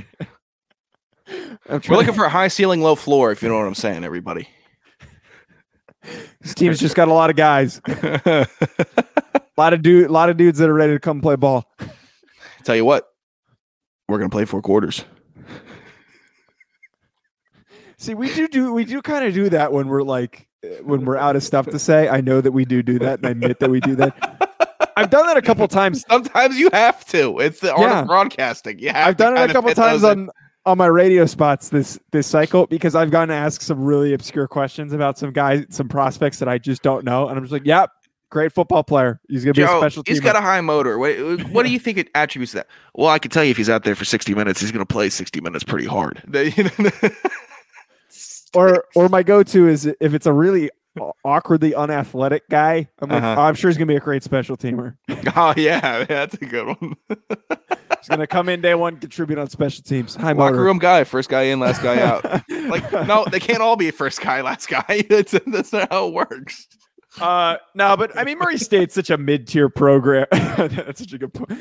I'm 1.29 1.43
we're 1.69 1.79
trying 1.81 1.99
looking 1.99 2.15
for 2.15 2.25
a 2.25 2.29
high 2.31 2.49
ceiling 2.49 2.81
low 2.83 2.95
floor 2.95 3.33
if 3.33 3.43
you 3.43 3.49
know 3.49 3.59
what 3.59 3.67
i'm 3.67 3.75
saying 3.75 4.05
everybody 4.05 4.49
this 6.41 6.55
team's 6.55 6.79
just 6.79 6.95
got 6.95 7.09
a 7.09 7.13
lot 7.13 7.31
of 7.31 7.37
guys, 7.37 7.81
a 7.87 8.47
lot 9.57 9.73
of 9.73 9.83
dude, 9.83 10.09
a 10.09 10.13
lot 10.13 10.29
of 10.31 10.37
dudes 10.37 10.59
that 10.59 10.69
are 10.69 10.75
ready 10.75 10.93
to 10.93 11.01
come 11.01 11.21
play 11.21 11.37
ball. 11.37 11.65
tell 12.65 12.77
you 12.77 12.85
what 12.85 13.09
we're 14.09 14.19
going 14.19 14.31
to 14.31 14.35
play 14.35 14.45
four 14.45 14.63
quarters 14.63 15.05
See, 17.99 18.15
we 18.15 18.33
do 18.35 18.47
do 18.47 18.73
we 18.75 18.85
do 18.85 19.01
kind 19.01 19.25
of 19.25 19.33
do 19.33 19.49
that 19.49 19.73
when 19.73 19.89
we're 19.89 20.03
like 20.03 20.47
when 20.83 21.05
we're 21.07 21.17
out 21.17 21.35
of 21.35 21.43
stuff 21.43 21.67
to 21.67 21.79
say. 21.79 22.09
I 22.09 22.21
know 22.21 22.41
that 22.43 22.53
we 22.53 22.65
do 22.67 22.83
do 22.83 22.99
that, 22.99 23.21
and 23.21 23.27
I 23.27 23.31
admit 23.31 23.59
that 23.61 23.71
we 23.71 23.81
do 23.81 23.95
that. 23.97 24.93
I've 24.99 25.09
done 25.11 25.27
that 25.27 25.37
a 25.39 25.43
couple 25.43 25.67
times. 25.67 26.05
sometimes 26.09 26.59
you 26.59 26.69
have 26.75 27.05
to 27.07 27.39
it's 27.41 27.61
the 27.61 27.73
art 27.73 27.81
Yeah. 27.81 28.01
of 28.03 28.07
broadcasting 28.07 28.79
Yeah, 28.81 29.07
I've 29.07 29.17
done 29.17 29.37
it 29.37 29.49
a 29.51 29.53
couple 29.53 29.73
times 29.75 30.05
on 30.05 30.29
on 30.67 30.77
my 30.77 30.87
radio 30.87 31.25
spots 31.27 31.71
this 31.71 31.99
this 32.13 32.27
cycle 32.27 32.67
because 32.67 32.95
I've 32.95 33.11
gotten 33.11 33.29
to 33.31 33.35
ask 33.35 33.63
some 33.63 33.83
really 33.83 34.13
obscure 34.13 34.47
questions 34.49 34.93
about 34.93 35.17
some 35.17 35.33
guys, 35.33 35.65
some 35.71 35.89
prospects 35.89 36.39
that 36.41 36.49
I 36.49 36.59
just 36.59 36.83
don't 36.83 37.05
know, 37.05 37.29
and 37.29 37.39
I'm 37.39 37.45
just 37.45 37.53
like, 37.53 37.65
"Yep, 37.65 37.91
great 38.31 38.53
football 38.53 38.83
player. 38.83 39.21
He's 39.29 39.45
gonna 39.45 39.55
be 39.55 39.63
a 39.63 39.69
special 39.69 40.03
he's 40.07 40.21
teamer." 40.21 40.25
got 40.25 40.37
a 40.37 40.41
high 40.41 40.61
motor. 40.61 40.99
What, 40.99 41.17
what 41.51 41.65
do 41.65 41.71
you 41.73 41.79
think 41.79 41.99
it 41.99 42.09
attributes 42.15 42.51
to 42.53 42.59
that? 42.59 42.67
Well, 42.95 43.09
I 43.09 43.19
can 43.19 43.31
tell 43.31 43.45
you 43.45 43.51
if 43.53 43.57
he's 43.57 43.71
out 43.71 43.85
there 43.85 43.95
for 43.95 44.05
60 44.05 44.35
minutes, 44.35 44.61
he's 44.61 44.73
going 44.73 44.85
to 44.85 44.93
play 44.93 45.09
60 45.09 45.41
minutes 45.41 45.65
pretty 45.65 45.87
hard. 45.87 46.23
or 48.55 48.85
or 48.95 49.09
my 49.09 49.23
go-to 49.23 49.69
is 49.69 49.87
if 49.87 50.15
it's 50.15 50.27
a 50.27 50.33
really 50.33 50.71
awkwardly 51.25 51.75
unathletic 51.75 52.49
guy, 52.49 52.89
I'm 53.01 53.11
like, 53.11 53.23
Uh-huh. 53.23 53.35
"Oh, 53.39 53.43
I'm 53.45 53.55
sure 53.55 53.71
he's 53.71 53.77
gonna 53.77 53.87
be 53.87 53.97
a 53.97 54.01
great 54.01 54.23
special 54.23 54.57
teamer. 54.57 54.97
oh, 55.37 55.55
yeah, 55.57 56.05
that's 56.05 56.35
a 56.35 56.47
good 56.47 56.67
one. 56.67 56.97
He's 58.07 58.11
gonna 58.11 58.29
come 58.29 58.49
in 58.49 58.61
day 58.61 58.77
one, 58.77 58.99
contribute 58.99 59.37
on 59.37 59.51
special 59.51 59.83
teams. 59.83 60.15
High 60.15 60.31
Locker 60.31 60.53
motor. 60.53 60.63
room 60.63 60.79
guy, 60.79 61.03
first 61.03 61.29
guy 61.29 61.43
in, 61.43 61.59
last 61.59 61.83
guy 61.83 62.01
out. 62.01 62.25
Like, 62.67 62.93
no, 62.93 63.25
they 63.31 63.39
can't 63.39 63.61
all 63.61 63.77
be 63.77 63.93
first 63.93 64.21
guy, 64.21 64.41
last 64.41 64.69
guy. 64.69 65.05
That's, 65.09 65.31
that's 65.47 65.73
not 65.73 65.89
how 65.93 66.09
it 66.09 66.15
works. 66.15 66.67
Uh, 67.21 67.59
no, 67.77 67.97
but 67.97 68.17
I 68.19 68.25
mean, 68.25 68.39
Murray 68.39 68.59
State's 68.59 68.93
such 68.93 69.09
a 69.09 69.17
mid-tier 69.17 69.69
program. 69.69 70.27
That's 70.33 70.99
such 70.99 71.13
a 71.13 71.19
good 71.19 71.33
point. 71.33 71.61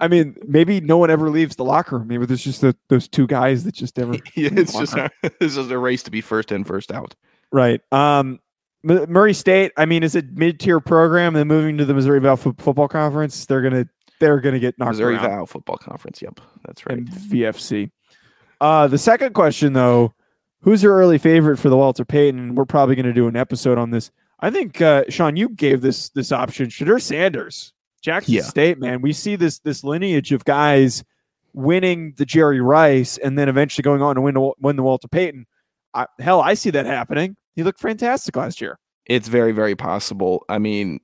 I 0.00 0.08
mean, 0.08 0.36
maybe 0.46 0.80
no 0.80 0.96
one 0.96 1.10
ever 1.10 1.28
leaves 1.28 1.56
the 1.56 1.64
locker 1.64 1.98
room. 1.98 2.08
Maybe 2.08 2.24
there's 2.24 2.42
just 2.42 2.62
the, 2.62 2.74
those 2.88 3.08
two 3.08 3.26
guys 3.26 3.64
that 3.64 3.74
just 3.74 3.98
never. 3.98 4.14
Yeah, 4.34 4.48
it's 4.52 4.72
just 4.72 4.94
a, 4.94 5.10
it's 5.22 5.56
just 5.56 5.70
a 5.70 5.78
race 5.78 6.02
to 6.04 6.10
be 6.10 6.22
first 6.22 6.50
in, 6.50 6.64
first 6.64 6.90
out. 6.90 7.14
Right. 7.52 7.82
Um, 7.92 8.40
Murray 8.82 9.34
State. 9.34 9.72
I 9.76 9.84
mean, 9.84 10.02
is 10.02 10.14
it 10.14 10.32
mid-tier 10.32 10.80
program? 10.80 11.34
Then 11.34 11.46
moving 11.46 11.76
to 11.76 11.84
the 11.84 11.92
Missouri 11.92 12.20
Valley 12.20 12.38
Fo- 12.38 12.54
Football 12.56 12.88
Conference, 12.88 13.44
they're 13.44 13.62
gonna 13.62 13.86
they're 14.20 14.40
gonna 14.40 14.58
get 14.58 14.78
knocked 14.78 14.92
Missouri 14.92 15.14
around. 15.14 15.30
Val 15.30 15.46
Football 15.46 15.76
Conference. 15.76 16.20
Yep, 16.22 16.40
that's 16.66 16.86
right. 16.86 17.04
MVFC. 17.04 17.90
Uh, 18.60 18.86
the 18.88 18.98
second 18.98 19.34
question, 19.34 19.72
though, 19.72 20.12
who's 20.62 20.82
your 20.82 20.94
early 20.96 21.18
favorite 21.18 21.58
for 21.58 21.68
the 21.68 21.76
Walter 21.76 22.04
Payton? 22.04 22.54
We're 22.54 22.64
probably 22.64 22.96
going 22.96 23.06
to 23.06 23.12
do 23.12 23.28
an 23.28 23.36
episode 23.36 23.78
on 23.78 23.90
this. 23.90 24.10
I 24.40 24.50
think 24.50 24.80
uh, 24.80 25.04
Sean, 25.08 25.36
you 25.36 25.48
gave 25.50 25.80
this 25.80 26.08
this 26.10 26.32
option. 26.32 26.68
Shedeur 26.68 27.00
Sanders, 27.00 27.72
Jackson 28.02 28.34
Yeah. 28.34 28.42
State, 28.42 28.78
man. 28.78 29.00
We 29.00 29.12
see 29.12 29.36
this 29.36 29.58
this 29.60 29.82
lineage 29.84 30.32
of 30.32 30.44
guys 30.44 31.04
winning 31.54 32.14
the 32.16 32.24
Jerry 32.26 32.60
Rice 32.60 33.18
and 33.18 33.38
then 33.38 33.48
eventually 33.48 33.82
going 33.82 34.02
on 34.02 34.14
to 34.14 34.20
win 34.20 34.34
the, 34.34 34.52
win 34.60 34.76
the 34.76 34.82
Walter 34.82 35.08
Payton. 35.08 35.46
I, 35.94 36.06
hell, 36.20 36.40
I 36.40 36.54
see 36.54 36.70
that 36.70 36.86
happening. 36.86 37.36
He 37.56 37.62
looked 37.64 37.80
fantastic 37.80 38.36
last 38.36 38.60
year. 38.60 38.78
It's 39.06 39.26
very, 39.26 39.52
very 39.52 39.74
possible. 39.74 40.44
I 40.48 40.58
mean, 40.58 41.00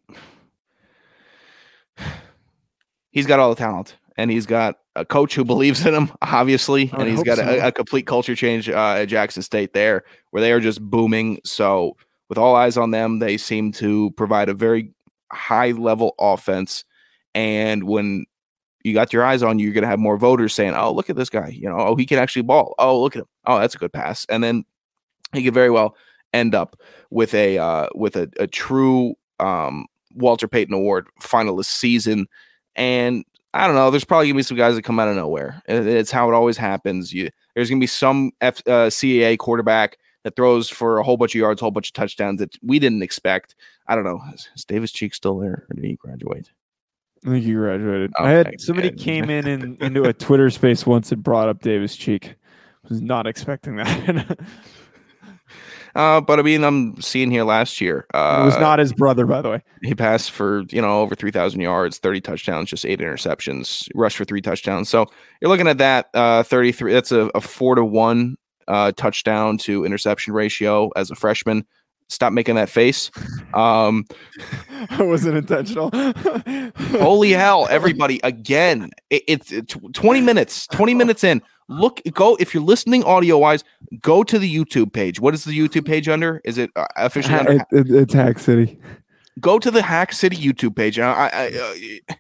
he's 3.14 3.26
got 3.26 3.38
all 3.38 3.48
the 3.48 3.56
talent, 3.56 3.96
and 4.18 4.30
he's 4.30 4.44
got 4.44 4.76
a 4.96 5.04
coach 5.04 5.34
who 5.34 5.44
believes 5.44 5.86
in 5.86 5.94
him, 5.94 6.12
obviously, 6.20 6.90
I 6.92 7.00
and 7.00 7.08
he's 7.08 7.22
got 7.22 7.38
so. 7.38 7.48
a, 7.48 7.68
a 7.68 7.72
complete 7.72 8.06
culture 8.06 8.34
change 8.34 8.68
uh, 8.68 8.96
at 8.98 9.06
Jackson 9.06 9.42
State 9.42 9.72
there, 9.72 10.04
where 10.30 10.42
they 10.42 10.52
are 10.52 10.60
just 10.60 10.82
booming. 10.82 11.40
So, 11.44 11.96
with 12.28 12.36
all 12.36 12.54
eyes 12.54 12.76
on 12.76 12.90
them, 12.90 13.20
they 13.20 13.38
seem 13.38 13.72
to 13.72 14.10
provide 14.12 14.48
a 14.48 14.54
very 14.54 14.90
high 15.32 15.70
level 15.70 16.14
offense. 16.18 16.84
And 17.34 17.84
when 17.84 18.26
you 18.82 18.94
got 18.94 19.12
your 19.12 19.24
eyes 19.24 19.42
on 19.42 19.58
you, 19.58 19.64
you're 19.64 19.74
going 19.74 19.82
to 19.82 19.88
have 19.88 19.98
more 19.98 20.18
voters 20.18 20.52
saying, 20.52 20.74
"Oh, 20.74 20.92
look 20.92 21.08
at 21.08 21.16
this 21.16 21.30
guy! 21.30 21.48
You 21.48 21.68
know, 21.68 21.78
oh, 21.78 21.96
he 21.96 22.04
can 22.04 22.18
actually 22.18 22.42
ball. 22.42 22.74
Oh, 22.78 23.00
look 23.00 23.16
at 23.16 23.20
him. 23.20 23.28
Oh, 23.46 23.58
that's 23.58 23.74
a 23.74 23.78
good 23.78 23.92
pass." 23.92 24.26
And 24.28 24.44
then 24.44 24.64
he 25.32 25.42
could 25.42 25.54
very 25.54 25.70
well 25.70 25.96
end 26.32 26.54
up 26.54 26.76
with 27.10 27.32
a 27.34 27.58
uh, 27.58 27.88
with 27.94 28.16
a, 28.16 28.28
a 28.38 28.46
true 28.46 29.14
um, 29.40 29.86
Walter 30.14 30.48
Payton 30.48 30.74
Award 30.74 31.06
finalist 31.20 31.66
season. 31.66 32.26
And 32.76 33.24
I 33.52 33.66
don't 33.66 33.76
know. 33.76 33.90
There's 33.90 34.04
probably 34.04 34.28
gonna 34.28 34.38
be 34.38 34.42
some 34.42 34.56
guys 34.56 34.74
that 34.74 34.82
come 34.82 34.98
out 34.98 35.08
of 35.08 35.16
nowhere. 35.16 35.62
It's 35.66 36.10
how 36.10 36.28
it 36.28 36.34
always 36.34 36.56
happens. 36.56 37.12
You 37.12 37.30
there's 37.54 37.70
gonna 37.70 37.80
be 37.80 37.86
some 37.86 38.32
F, 38.40 38.58
uh, 38.66 38.90
CAA 38.90 39.38
quarterback 39.38 39.98
that 40.24 40.36
throws 40.36 40.68
for 40.68 40.98
a 40.98 41.04
whole 41.04 41.16
bunch 41.16 41.34
of 41.34 41.38
yards, 41.38 41.60
a 41.60 41.64
whole 41.64 41.70
bunch 41.70 41.90
of 41.90 41.92
touchdowns 41.92 42.40
that 42.40 42.56
we 42.62 42.78
didn't 42.78 43.02
expect. 43.02 43.54
I 43.86 43.94
don't 43.94 44.04
know. 44.04 44.20
Is, 44.32 44.48
is 44.56 44.64
Davis 44.64 44.90
Cheek 44.90 45.14
still 45.14 45.38
there, 45.38 45.66
or 45.70 45.74
did 45.74 45.84
he 45.84 45.94
graduate? 45.94 46.50
I 47.24 47.30
think 47.30 47.44
he 47.44 47.52
graduated. 47.52 48.12
I 48.18 48.30
had 48.30 48.60
somebody 48.60 48.90
good. 48.90 48.98
came 48.98 49.30
in 49.30 49.46
and 49.46 49.76
into 49.82 50.02
a 50.02 50.12
Twitter 50.12 50.50
space 50.50 50.84
once 50.86 51.12
and 51.12 51.22
brought 51.22 51.48
up 51.48 51.62
Davis 51.62 51.96
Cheek. 51.96 52.34
Was 52.88 53.00
not 53.00 53.26
expecting 53.26 53.76
that. 53.76 54.38
Uh, 55.94 56.20
but 56.20 56.38
I 56.38 56.42
mean, 56.42 56.64
I'm 56.64 57.00
seeing 57.00 57.30
here 57.30 57.44
last 57.44 57.80
year. 57.80 58.06
Uh, 58.12 58.40
it 58.42 58.44
was 58.46 58.58
not 58.58 58.78
his 58.78 58.92
brother, 58.92 59.26
by 59.26 59.40
the 59.42 59.50
way. 59.50 59.62
he 59.82 59.94
passed 59.94 60.30
for 60.32 60.62
you 60.70 60.80
know 60.82 61.00
over 61.02 61.14
3000 61.14 61.60
yards 61.60 61.98
30 61.98 62.20
touchdowns 62.20 62.70
just 62.70 62.84
eight 62.86 63.00
interceptions 63.00 63.88
rushed 63.94 64.16
for 64.16 64.24
three 64.24 64.40
touchdowns 64.40 64.88
so 64.88 65.06
you're 65.40 65.48
looking 65.50 65.68
at 65.68 65.78
that 65.78 66.06
uh 66.14 66.42
33 66.42 66.92
that's 66.92 67.12
a, 67.12 67.30
a 67.34 67.40
four 67.40 67.74
to 67.74 67.84
one 67.84 68.36
uh 68.66 68.92
touchdown 68.96 69.58
to 69.58 69.84
interception 69.84 70.32
ratio 70.32 70.90
as 70.96 71.10
a 71.10 71.14
freshman 71.14 71.64
stop 72.08 72.32
making 72.32 72.54
that 72.54 72.68
face 72.68 73.10
um 73.54 74.04
it 74.90 75.06
wasn't 75.06 75.36
intentional. 75.36 75.90
holy 76.98 77.30
hell 77.32 77.66
everybody 77.70 78.20
again 78.24 78.90
it, 79.10 79.22
it's 79.28 79.52
it's 79.52 79.74
20 79.92 80.20
minutes 80.20 80.66
20 80.68 80.94
minutes 80.94 81.24
in 81.24 81.42
look 81.68 82.00
go 82.12 82.36
if 82.36 82.52
you're 82.52 82.62
listening 82.62 83.02
audio 83.04 83.38
wise 83.38 83.64
go 84.02 84.22
to 84.22 84.38
the 84.38 84.54
youtube 84.54 84.92
page 84.92 85.18
what 85.18 85.32
is 85.34 85.44
the 85.44 85.56
youtube 85.58 85.86
page 85.86 86.08
under 86.08 86.40
is 86.44 86.58
it 86.58 86.70
uh, 86.76 86.86
officially 86.96 87.34
under 87.36 87.52
It- 87.72 87.86
it- 87.86 87.90
it's 87.90 88.14
Hack 88.14 88.38
City. 88.38 88.78
go 89.40 89.58
to 89.58 89.70
the 89.70 89.82
Hack 89.82 90.12
City 90.12 90.36
YouTube 90.36 90.76
page. 90.76 90.98
I, 90.98 91.10
I, 91.32 92.14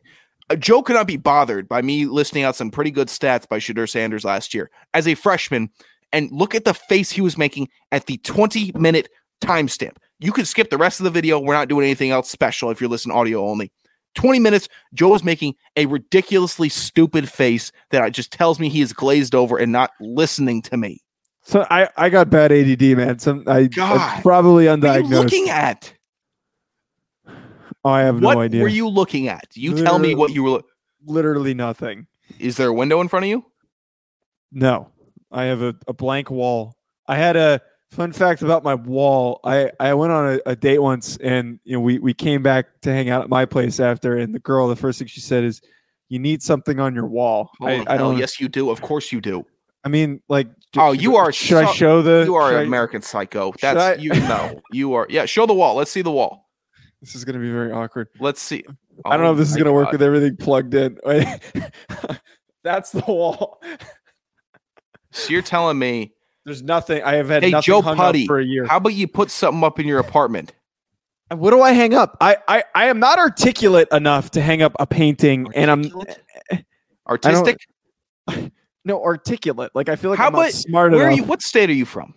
uh, 0.50 0.56
Joe 0.56 0.82
could 0.82 0.94
not 0.94 1.06
be 1.06 1.16
bothered 1.16 1.68
by 1.68 1.80
me 1.82 2.06
listing 2.06 2.42
out 2.42 2.56
some 2.56 2.70
pretty 2.70 2.90
good 2.90 3.08
stats 3.08 3.48
by 3.48 3.58
Shedeur 3.58 3.88
Sanders 3.88 4.24
last 4.24 4.52
year 4.54 4.70
as 4.92 5.06
a 5.08 5.14
freshman, 5.14 5.70
and 6.12 6.30
look 6.32 6.54
at 6.54 6.64
the 6.64 6.74
face 6.74 7.10
he 7.10 7.20
was 7.20 7.38
making 7.38 7.68
at 7.92 8.06
the 8.06 8.18
20 8.18 8.72
minute 8.74 9.08
timestamp. 9.40 9.96
You 10.20 10.32
can 10.32 10.44
skip 10.44 10.70
the 10.70 10.76
rest 10.78 11.00
of 11.00 11.04
the 11.04 11.10
video. 11.10 11.38
We're 11.38 11.54
not 11.54 11.68
doing 11.68 11.84
anything 11.84 12.10
else 12.10 12.30
special 12.30 12.70
if 12.70 12.80
you're 12.80 12.90
listening 12.90 13.16
audio 13.16 13.46
only. 13.48 13.72
20 14.14 14.38
minutes, 14.38 14.68
Joe 14.94 15.14
is 15.14 15.24
making 15.24 15.54
a 15.76 15.86
ridiculously 15.86 16.68
stupid 16.68 17.28
face 17.28 17.72
that 17.90 18.08
just 18.12 18.32
tells 18.32 18.58
me 18.60 18.68
he 18.68 18.80
is 18.80 18.92
glazed 18.92 19.34
over 19.34 19.56
and 19.58 19.72
not 19.72 19.90
listening 20.00 20.62
to 20.62 20.76
me. 20.76 21.00
So 21.42 21.66
I, 21.70 21.88
I 21.96 22.08
got 22.08 22.30
bad 22.30 22.52
ADD, 22.52 22.80
man. 22.96 23.18
Some 23.18 23.44
I, 23.46 23.64
God. 23.64 24.22
Probably 24.22 24.66
What 24.66 24.84
are 24.84 24.98
you 24.98 25.04
undiagnosed. 25.04 25.10
looking 25.24 25.50
at? 25.50 25.92
oh, 27.84 27.90
I 27.90 28.00
have 28.02 28.14
what 28.22 28.34
no 28.34 28.40
idea. 28.40 28.60
What 28.60 28.64
were 28.64 28.68
you 28.74 28.88
looking 28.88 29.28
at? 29.28 29.46
You 29.54 29.74
tell 29.74 29.98
me 29.98 30.14
what 30.14 30.32
you 30.32 30.42
were. 30.44 30.50
Lo- 30.50 30.62
Literally 31.06 31.52
nothing. 31.52 32.06
is 32.38 32.56
there 32.56 32.68
a 32.68 32.72
window 32.72 33.00
in 33.02 33.08
front 33.08 33.24
of 33.24 33.28
you? 33.28 33.44
No, 34.52 34.88
I 35.30 35.44
have 35.44 35.60
a, 35.60 35.74
a 35.86 35.92
blank 35.92 36.30
wall. 36.30 36.76
I 37.06 37.16
had 37.16 37.36
a 37.36 37.60
fun 37.94 38.12
fact 38.12 38.42
about 38.42 38.64
my 38.64 38.74
wall. 38.74 39.40
I, 39.44 39.70
I 39.80 39.94
went 39.94 40.12
on 40.12 40.34
a, 40.34 40.50
a 40.50 40.56
date 40.56 40.80
once, 40.80 41.16
and 41.18 41.58
you 41.64 41.74
know 41.74 41.80
we 41.80 41.98
we 41.98 42.12
came 42.12 42.42
back 42.42 42.80
to 42.82 42.92
hang 42.92 43.08
out 43.08 43.22
at 43.22 43.30
my 43.30 43.44
place 43.46 43.80
after, 43.80 44.18
and 44.18 44.34
the 44.34 44.40
girl, 44.40 44.68
the 44.68 44.76
first 44.76 44.98
thing 44.98 45.08
she 45.08 45.20
said 45.20 45.44
is, 45.44 45.62
"You 46.08 46.18
need 46.18 46.42
something 46.42 46.78
on 46.80 46.94
your 46.94 47.06
wall." 47.06 47.50
I, 47.62 47.76
Holy 47.76 47.86
I 47.88 47.96
don't. 47.96 48.18
Yes, 48.18 48.40
you 48.40 48.48
do. 48.48 48.70
Of 48.70 48.82
course, 48.82 49.12
you 49.12 49.20
do. 49.20 49.46
I 49.84 49.88
mean, 49.88 50.20
like. 50.28 50.48
Oh, 50.76 50.92
you 50.92 51.16
are 51.16 51.32
Should 51.32 51.64
I 51.64 51.72
show 51.72 52.02
the? 52.02 52.24
You 52.26 52.34
are 52.34 52.50
an 52.50 52.58
I- 52.58 52.62
American 52.62 53.02
psycho. 53.02 53.52
That's 53.60 53.80
I- 53.80 53.94
you. 53.94 54.10
No, 54.10 54.60
you 54.72 54.94
are. 54.94 55.06
Yeah, 55.08 55.24
show 55.26 55.46
the 55.46 55.54
wall. 55.54 55.76
Let's 55.76 55.90
see 55.90 56.02
the 56.02 56.10
wall. 56.10 56.48
This 57.00 57.14
is 57.14 57.24
gonna 57.24 57.38
be 57.38 57.50
very 57.50 57.70
awkward. 57.70 58.08
Let's 58.18 58.40
see. 58.42 58.64
I 59.04 59.16
don't 59.16 59.24
know 59.24 59.30
Oh 59.30 59.32
if 59.32 59.38
this 59.38 59.50
is 59.50 59.56
gonna 59.56 59.72
work 59.72 59.92
with 59.92 60.02
everything 60.02 60.36
plugged 60.36 60.74
in. 60.74 60.98
That's 62.64 62.92
the 62.92 63.04
wall. 63.06 63.60
So 65.10 65.30
you're 65.30 65.42
telling 65.42 65.78
me, 65.78 66.14
There's 66.44 66.62
nothing. 66.62 67.02
I 67.02 67.14
have 67.14 67.28
had 67.28 67.42
Hey, 67.42 67.50
nothing 67.50 67.62
Joe 67.64 67.80
hung 67.82 67.96
Putty, 67.96 68.22
up 68.24 68.26
for 68.26 68.38
a 68.38 68.44
year. 68.44 68.66
how 68.66 68.76
about 68.76 68.90
you 68.94 69.08
put 69.08 69.30
something 69.30 69.64
up 69.64 69.78
in 69.80 69.86
your 69.86 69.98
apartment? 69.98 70.52
What 71.30 71.50
do 71.52 71.62
I 71.62 71.72
hang 71.72 71.94
up? 71.94 72.16
I, 72.20 72.36
I 72.46 72.64
I 72.74 72.84
am 72.86 72.98
not 73.00 73.18
articulate 73.18 73.88
enough 73.92 74.30
to 74.32 74.40
hang 74.42 74.60
up 74.62 74.76
a 74.78 74.86
painting, 74.86 75.48
and 75.54 75.70
I'm 75.70 75.84
Artistic? 77.08 77.58
no 78.84 79.02
articulate. 79.02 79.72
Like 79.74 79.88
I 79.88 79.96
feel 79.96 80.10
like 80.10 80.18
How 80.18 80.26
I'm 80.26 80.32
not 80.34 80.38
about- 80.42 80.52
smart 80.52 80.92
Where 80.92 81.08
are 81.08 81.12
you? 81.12 81.24
What 81.24 81.42
state 81.42 81.70
are 81.70 81.74
you 81.74 81.86
from? 81.86 82.14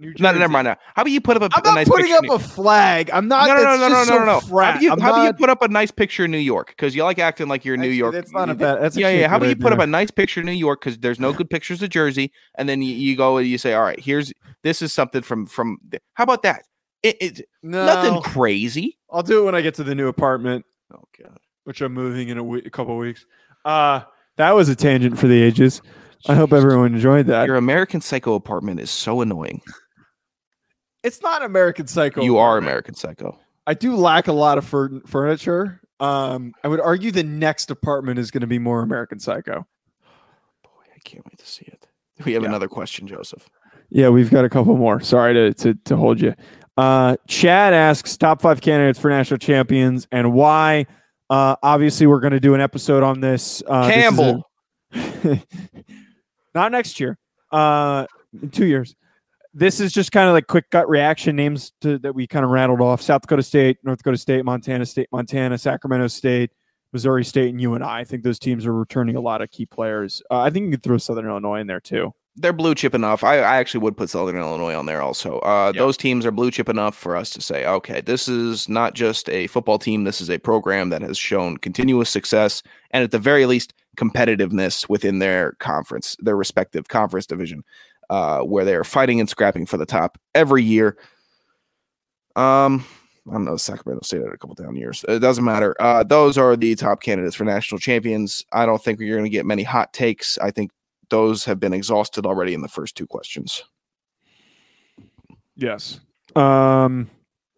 New 0.00 0.10
No, 0.10 0.14
Jersey. 0.28 0.38
never 0.38 0.52
mind. 0.52 0.66
Now, 0.66 0.76
how 0.94 1.02
about 1.02 1.10
you 1.10 1.20
put 1.20 1.36
up 1.36 1.42
a, 1.42 1.56
I'm 1.56 1.62
a 1.62 1.66
not 1.68 1.74
nice 1.74 1.88
putting 1.88 2.12
up 2.12 2.24
a 2.30 2.38
flag. 2.38 3.10
I'm 3.12 3.26
not. 3.26 3.48
no, 3.48 3.56
no, 3.56 3.62
no, 3.62 3.76
no, 3.76 3.88
no, 3.88 3.88
no, 3.88 4.04
so 4.04 4.18
no, 4.18 4.24
no. 4.24 4.40
How 4.40 4.46
about 4.70 4.82
you, 4.82 4.92
I'm 4.92 5.00
how 5.00 5.10
about 5.10 5.24
you 5.24 5.32
put 5.32 5.50
up 5.50 5.60
a 5.62 5.68
nice 5.68 5.90
picture 5.90 6.24
in 6.26 6.30
New 6.30 6.38
York? 6.38 6.68
Because 6.68 6.94
you 6.94 7.02
like 7.02 7.18
acting 7.18 7.48
like 7.48 7.64
you're 7.64 7.74
in 7.74 7.80
New 7.80 7.88
York. 7.88 8.14
That's 8.14 8.32
not 8.32 8.48
a 8.48 8.54
bad. 8.54 8.80
That's 8.80 8.96
yeah, 8.96 9.08
actually 9.08 9.20
yeah. 9.20 9.28
How 9.28 9.36
about 9.38 9.48
you 9.48 9.56
put 9.56 9.72
up 9.72 9.80
a 9.80 9.86
nice 9.86 10.10
picture 10.10 10.40
in 10.40 10.46
New 10.46 10.52
York 10.52 10.80
because 10.80 10.98
there's 10.98 11.18
no 11.18 11.32
good 11.32 11.50
pictures 11.50 11.82
of 11.82 11.90
Jersey, 11.90 12.30
and 12.56 12.68
then 12.68 12.80
you, 12.80 12.94
you 12.94 13.16
go 13.16 13.38
and 13.38 13.46
you 13.48 13.58
say, 13.58 13.74
"All 13.74 13.82
right, 13.82 13.98
here's 13.98 14.32
this 14.62 14.82
is 14.82 14.92
something 14.92 15.22
from 15.22 15.46
from." 15.46 15.78
How 16.14 16.24
about 16.24 16.42
that? 16.42 16.62
It, 17.02 17.16
it 17.20 17.40
no, 17.62 17.84
nothing 17.86 18.22
crazy. 18.22 18.98
I'll 19.10 19.22
do 19.22 19.40
it 19.42 19.44
when 19.44 19.54
I 19.54 19.60
get 19.62 19.74
to 19.76 19.84
the 19.84 19.94
new 19.94 20.08
apartment, 20.08 20.64
Oh 20.94 21.02
god. 21.22 21.38
which 21.64 21.80
I'm 21.80 21.92
moving 21.94 22.28
in 22.28 22.38
a, 22.38 22.44
we- 22.44 22.62
a 22.62 22.70
couple 22.70 22.96
weeks. 22.98 23.24
Uh 23.64 24.00
that 24.36 24.54
was 24.54 24.68
a 24.68 24.76
tangent 24.76 25.18
for 25.18 25.26
the 25.26 25.42
ages. 25.42 25.82
I 26.28 26.34
hope 26.34 26.52
everyone 26.52 26.94
enjoyed 26.94 27.26
that. 27.26 27.46
Your 27.46 27.56
American 27.56 28.00
Psycho 28.00 28.34
apartment 28.34 28.80
is 28.80 28.90
so 28.90 29.20
annoying. 29.20 29.60
It's 31.02 31.22
not 31.22 31.42
American 31.42 31.86
Psycho. 31.86 32.22
You 32.22 32.38
are. 32.38 32.58
American 32.58 32.94
Psycho. 32.94 33.38
I 33.66 33.74
do 33.74 33.94
lack 33.96 34.28
a 34.28 34.32
lot 34.32 34.58
of 34.58 34.64
fur- 34.64 35.00
furniture. 35.06 35.80
Um, 36.00 36.52
I 36.64 36.68
would 36.68 36.80
argue 36.80 37.10
the 37.10 37.22
next 37.24 37.70
apartment 37.70 38.18
is 38.18 38.30
going 38.30 38.40
to 38.40 38.46
be 38.46 38.58
more 38.58 38.82
American 38.82 39.18
Psycho. 39.18 39.66
Boy, 40.62 40.70
I 40.94 40.98
can't 41.04 41.24
wait 41.26 41.38
to 41.38 41.46
see 41.46 41.66
it. 41.66 41.86
We 42.24 42.32
have 42.32 42.42
Yeah. 42.42 42.48
another 42.48 42.68
question, 42.68 43.06
Joseph. 43.06 43.48
Yeah, 43.90 44.08
we've 44.08 44.30
got 44.30 44.44
a 44.44 44.48
couple 44.48 44.76
more. 44.76 45.00
Sorry 45.00 45.34
to 45.34 45.52
to, 45.54 45.74
to 45.84 45.96
hold 45.96 46.20
you. 46.20 46.34
Uh, 46.76 47.16
Chad 47.26 47.74
asks 47.74 48.16
top 48.16 48.40
five 48.42 48.60
candidates 48.60 48.98
for 48.98 49.08
national 49.10 49.38
champions 49.38 50.06
and 50.12 50.32
why. 50.32 50.86
Uh, 51.30 51.56
obviously, 51.62 52.06
we're 52.06 52.20
going 52.20 52.32
to 52.32 52.40
do 52.40 52.54
an 52.54 52.60
episode 52.60 53.02
on 53.02 53.20
this. 53.20 53.62
Uh, 53.66 53.86
this 53.88 53.96
a- 53.96 54.00
Campbell. 54.00 54.50
not 56.54 56.72
next 56.72 57.00
year. 57.00 57.18
Uh, 57.50 58.06
in 58.42 58.50
two 58.50 58.66
years. 58.66 58.94
This 59.54 59.80
is 59.80 59.92
just 59.92 60.12
kind 60.12 60.28
of 60.28 60.34
like 60.34 60.46
quick 60.46 60.70
gut 60.70 60.88
reaction 60.88 61.34
names 61.34 61.72
to, 61.80 61.98
that 62.00 62.14
we 62.14 62.26
kind 62.26 62.44
of 62.44 62.50
rattled 62.50 62.80
off: 62.80 63.00
South 63.00 63.22
Dakota 63.22 63.42
State, 63.42 63.78
North 63.82 63.98
Dakota 63.98 64.18
State, 64.18 64.44
Montana 64.44 64.86
State, 64.86 65.08
Montana, 65.10 65.56
Sacramento 65.58 66.08
State, 66.08 66.50
Missouri 66.92 67.24
State, 67.24 67.50
and 67.50 67.60
you 67.60 67.72
UNI. 67.72 67.84
I 67.84 68.04
think 68.04 68.22
those 68.22 68.38
teams 68.38 68.66
are 68.66 68.72
returning 68.72 69.16
a 69.16 69.20
lot 69.20 69.42
of 69.42 69.50
key 69.50 69.66
players. 69.66 70.22
Uh, 70.30 70.40
I 70.40 70.50
think 70.50 70.66
you 70.66 70.70
could 70.72 70.82
throw 70.82 70.98
Southern 70.98 71.26
Illinois 71.26 71.60
in 71.60 71.66
there 71.66 71.80
too. 71.80 72.12
They're 72.36 72.52
blue 72.52 72.76
chip 72.76 72.94
enough. 72.94 73.24
I, 73.24 73.38
I 73.38 73.56
actually 73.56 73.80
would 73.80 73.96
put 73.96 74.10
Southern 74.10 74.36
Illinois 74.36 74.74
on 74.74 74.86
there 74.86 75.02
also. 75.02 75.40
Uh. 75.40 75.72
Those 75.72 75.96
teams 75.96 76.24
are 76.24 76.30
blue 76.30 76.52
chip 76.52 76.68
enough 76.68 76.96
for 76.96 77.16
us 77.16 77.30
to 77.30 77.40
say, 77.40 77.66
okay, 77.66 78.00
this 78.00 78.28
is 78.28 78.68
not 78.68 78.94
just 78.94 79.28
a 79.28 79.48
football 79.48 79.78
team. 79.78 80.04
This 80.04 80.20
is 80.20 80.30
a 80.30 80.38
program 80.38 80.90
that 80.90 81.02
has 81.02 81.18
shown 81.18 81.56
continuous 81.56 82.10
success 82.10 82.62
and, 82.92 83.02
at 83.02 83.10
the 83.10 83.18
very 83.18 83.44
least, 83.44 83.74
competitiveness 83.96 84.88
within 84.88 85.18
their 85.18 85.52
conference, 85.58 86.16
their 86.20 86.36
respective 86.36 86.86
conference 86.86 87.26
division, 87.26 87.64
uh, 88.10 88.40
where 88.40 88.64
they 88.64 88.74
are 88.74 88.84
fighting 88.84 89.20
and 89.20 89.28
scrapping 89.28 89.66
for 89.66 89.76
the 89.76 89.86
top 89.86 90.18
every 90.34 90.62
year. 90.62 90.96
Um, 92.36 92.84
I 93.28 93.32
don't 93.32 93.44
know. 93.44 93.56
Sacramento 93.56 94.04
State 94.04 94.22
had 94.22 94.32
a 94.32 94.38
couple 94.38 94.54
down 94.54 94.76
years. 94.76 95.04
It 95.08 95.18
doesn't 95.18 95.44
matter. 95.44 95.74
Uh, 95.80 96.02
those 96.02 96.38
are 96.38 96.56
the 96.56 96.74
top 96.74 97.02
candidates 97.02 97.36
for 97.36 97.44
national 97.44 97.78
champions. 97.78 98.44
I 98.52 98.64
don't 98.64 98.82
think 98.82 99.00
you're 99.00 99.16
going 99.16 99.30
to 99.30 99.36
get 99.36 99.44
many 99.44 99.62
hot 99.62 99.92
takes. 99.92 100.38
I 100.38 100.50
think 100.50 100.70
those 101.10 101.44
have 101.44 101.60
been 101.60 101.72
exhausted 101.72 102.24
already 102.24 102.54
in 102.54 102.62
the 102.62 102.68
first 102.68 102.96
two 102.96 103.06
questions. 103.06 103.64
Yes. 105.56 106.00
Um. 106.36 107.10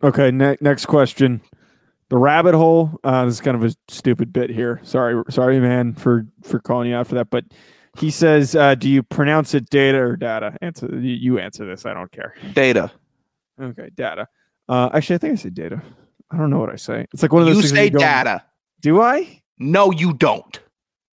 Okay. 0.02 0.30
Ne- 0.30 0.56
next 0.60 0.86
question. 0.86 1.42
The 2.08 2.16
rabbit 2.18 2.54
hole. 2.54 2.98
Uh, 3.04 3.26
this 3.26 3.34
is 3.34 3.40
kind 3.40 3.56
of 3.56 3.62
a 3.62 3.74
stupid 3.88 4.32
bit 4.32 4.50
here. 4.50 4.80
Sorry, 4.82 5.22
sorry, 5.30 5.60
man, 5.60 5.94
for 5.94 6.26
for 6.42 6.58
calling 6.58 6.88
you 6.88 6.96
out 6.96 7.06
for 7.06 7.14
that. 7.16 7.30
But 7.30 7.44
he 7.98 8.10
says, 8.10 8.54
uh, 8.54 8.74
"Do 8.74 8.88
you 8.88 9.02
pronounce 9.02 9.54
it 9.54 9.68
data 9.70 9.98
or 9.98 10.16
data?" 10.16 10.56
Answer. 10.62 10.88
You, 10.92 10.98
you 11.00 11.38
answer 11.38 11.66
this. 11.66 11.84
I 11.86 11.94
don't 11.94 12.10
care. 12.12 12.34
Data. 12.54 12.90
Okay, 13.60 13.90
data. 13.94 14.26
Uh, 14.68 14.88
actually, 14.94 15.16
I 15.16 15.18
think 15.18 15.32
I 15.32 15.36
say 15.36 15.50
data. 15.50 15.82
I 16.30 16.36
don't 16.36 16.50
know 16.50 16.58
what 16.60 16.70
I 16.70 16.76
say. 16.76 17.06
It's 17.12 17.22
like 17.22 17.32
one 17.32 17.42
of 17.42 17.48
those. 17.48 17.56
You 17.62 17.68
say 17.68 17.90
go- 17.90 17.98
data. 17.98 18.44
Do 18.80 19.00
I? 19.02 19.42
No, 19.58 19.90
you 19.90 20.12
don't. 20.14 20.58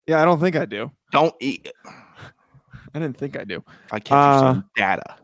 Yeah, 0.06 0.22
I 0.22 0.26
don't 0.26 0.40
think 0.40 0.56
I 0.56 0.66
do. 0.66 0.92
Don't 1.12 1.34
eat. 1.42 1.70
I 1.86 3.00
didn't 3.00 3.18
think 3.18 3.38
I 3.38 3.44
do. 3.44 3.64
I 3.92 4.00
catch 4.00 4.12
you 4.12 4.16
Uh, 4.18 4.52
saying 4.54 4.64
data. 4.76 5.16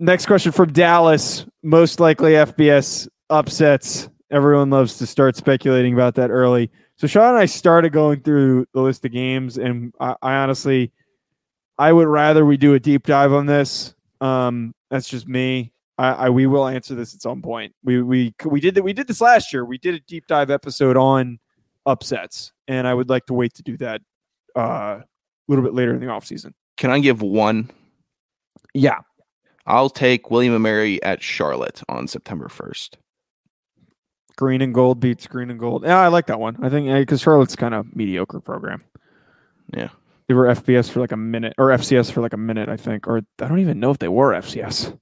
Next 0.00 0.26
question 0.26 0.52
from 0.52 0.72
Dallas. 0.72 1.46
Most 1.62 2.00
likely 2.00 2.32
FBS 2.32 3.08
upsets. 3.30 4.08
Everyone 4.30 4.70
loves 4.70 4.98
to 4.98 5.06
start 5.06 5.36
speculating 5.36 5.94
about 5.94 6.14
that 6.16 6.30
early. 6.30 6.70
So 6.96 7.06
Sean 7.06 7.30
and 7.30 7.38
I 7.38 7.46
started 7.46 7.92
going 7.92 8.20
through 8.20 8.66
the 8.72 8.80
list 8.80 9.04
of 9.04 9.12
games, 9.12 9.58
and 9.58 9.92
I, 10.00 10.16
I 10.22 10.34
honestly, 10.36 10.92
I 11.78 11.92
would 11.92 12.08
rather 12.08 12.44
we 12.44 12.56
do 12.56 12.74
a 12.74 12.80
deep 12.80 13.06
dive 13.06 13.32
on 13.32 13.46
this. 13.46 13.94
Um, 14.20 14.74
that's 14.90 15.08
just 15.08 15.28
me. 15.28 15.72
I, 15.98 16.12
I 16.12 16.30
we 16.30 16.46
will 16.46 16.66
answer 16.66 16.94
this 16.94 17.14
at 17.14 17.22
some 17.22 17.42
point. 17.42 17.74
We 17.84 18.02
we 18.02 18.34
we 18.44 18.60
did 18.60 18.74
that. 18.74 18.82
We 18.82 18.92
did 18.92 19.06
this 19.06 19.20
last 19.20 19.52
year. 19.52 19.64
We 19.64 19.78
did 19.78 19.94
a 19.94 20.00
deep 20.00 20.26
dive 20.26 20.50
episode 20.50 20.96
on 20.96 21.38
upsets, 21.84 22.52
and 22.66 22.86
I 22.86 22.94
would 22.94 23.08
like 23.08 23.26
to 23.26 23.34
wait 23.34 23.54
to 23.54 23.62
do 23.62 23.76
that 23.78 24.00
uh, 24.56 25.00
a 25.00 25.04
little 25.48 25.64
bit 25.64 25.74
later 25.74 25.94
in 25.94 26.00
the 26.00 26.08
off 26.08 26.26
season. 26.26 26.54
Can 26.76 26.90
I 26.90 26.98
give 26.98 27.22
one? 27.22 27.70
Yeah, 28.74 28.98
I'll 29.66 29.90
take 29.90 30.30
William 30.30 30.54
and 30.54 30.62
Mary 30.62 31.02
at 31.02 31.22
Charlotte 31.22 31.82
on 31.88 32.06
September 32.06 32.48
1st. 32.48 32.96
Green 34.36 34.60
and 34.60 34.74
gold 34.74 35.00
beats 35.00 35.26
green 35.26 35.50
and 35.50 35.58
gold. 35.58 35.84
Yeah, 35.84 35.98
I 35.98 36.08
like 36.08 36.26
that 36.26 36.38
one. 36.38 36.62
I 36.62 36.68
think 36.68 36.88
because 36.88 37.22
Charlotte's 37.22 37.56
kind 37.56 37.74
of 37.74 37.96
mediocre 37.96 38.40
program. 38.40 38.84
Yeah, 39.74 39.88
they 40.28 40.34
were 40.34 40.46
FBS 40.46 40.90
for 40.90 41.00
like 41.00 41.12
a 41.12 41.16
minute, 41.16 41.54
or 41.58 41.68
FCS 41.68 42.12
for 42.12 42.20
like 42.20 42.34
a 42.34 42.38
minute, 42.38 42.68
I 42.68 42.76
think. 42.76 43.06
Or 43.06 43.18
I 43.40 43.48
don't 43.48 43.60
even 43.60 43.80
know 43.80 43.90
if 43.90 43.98
they 43.98 44.08
were 44.08 44.32
FCS. 44.32 44.98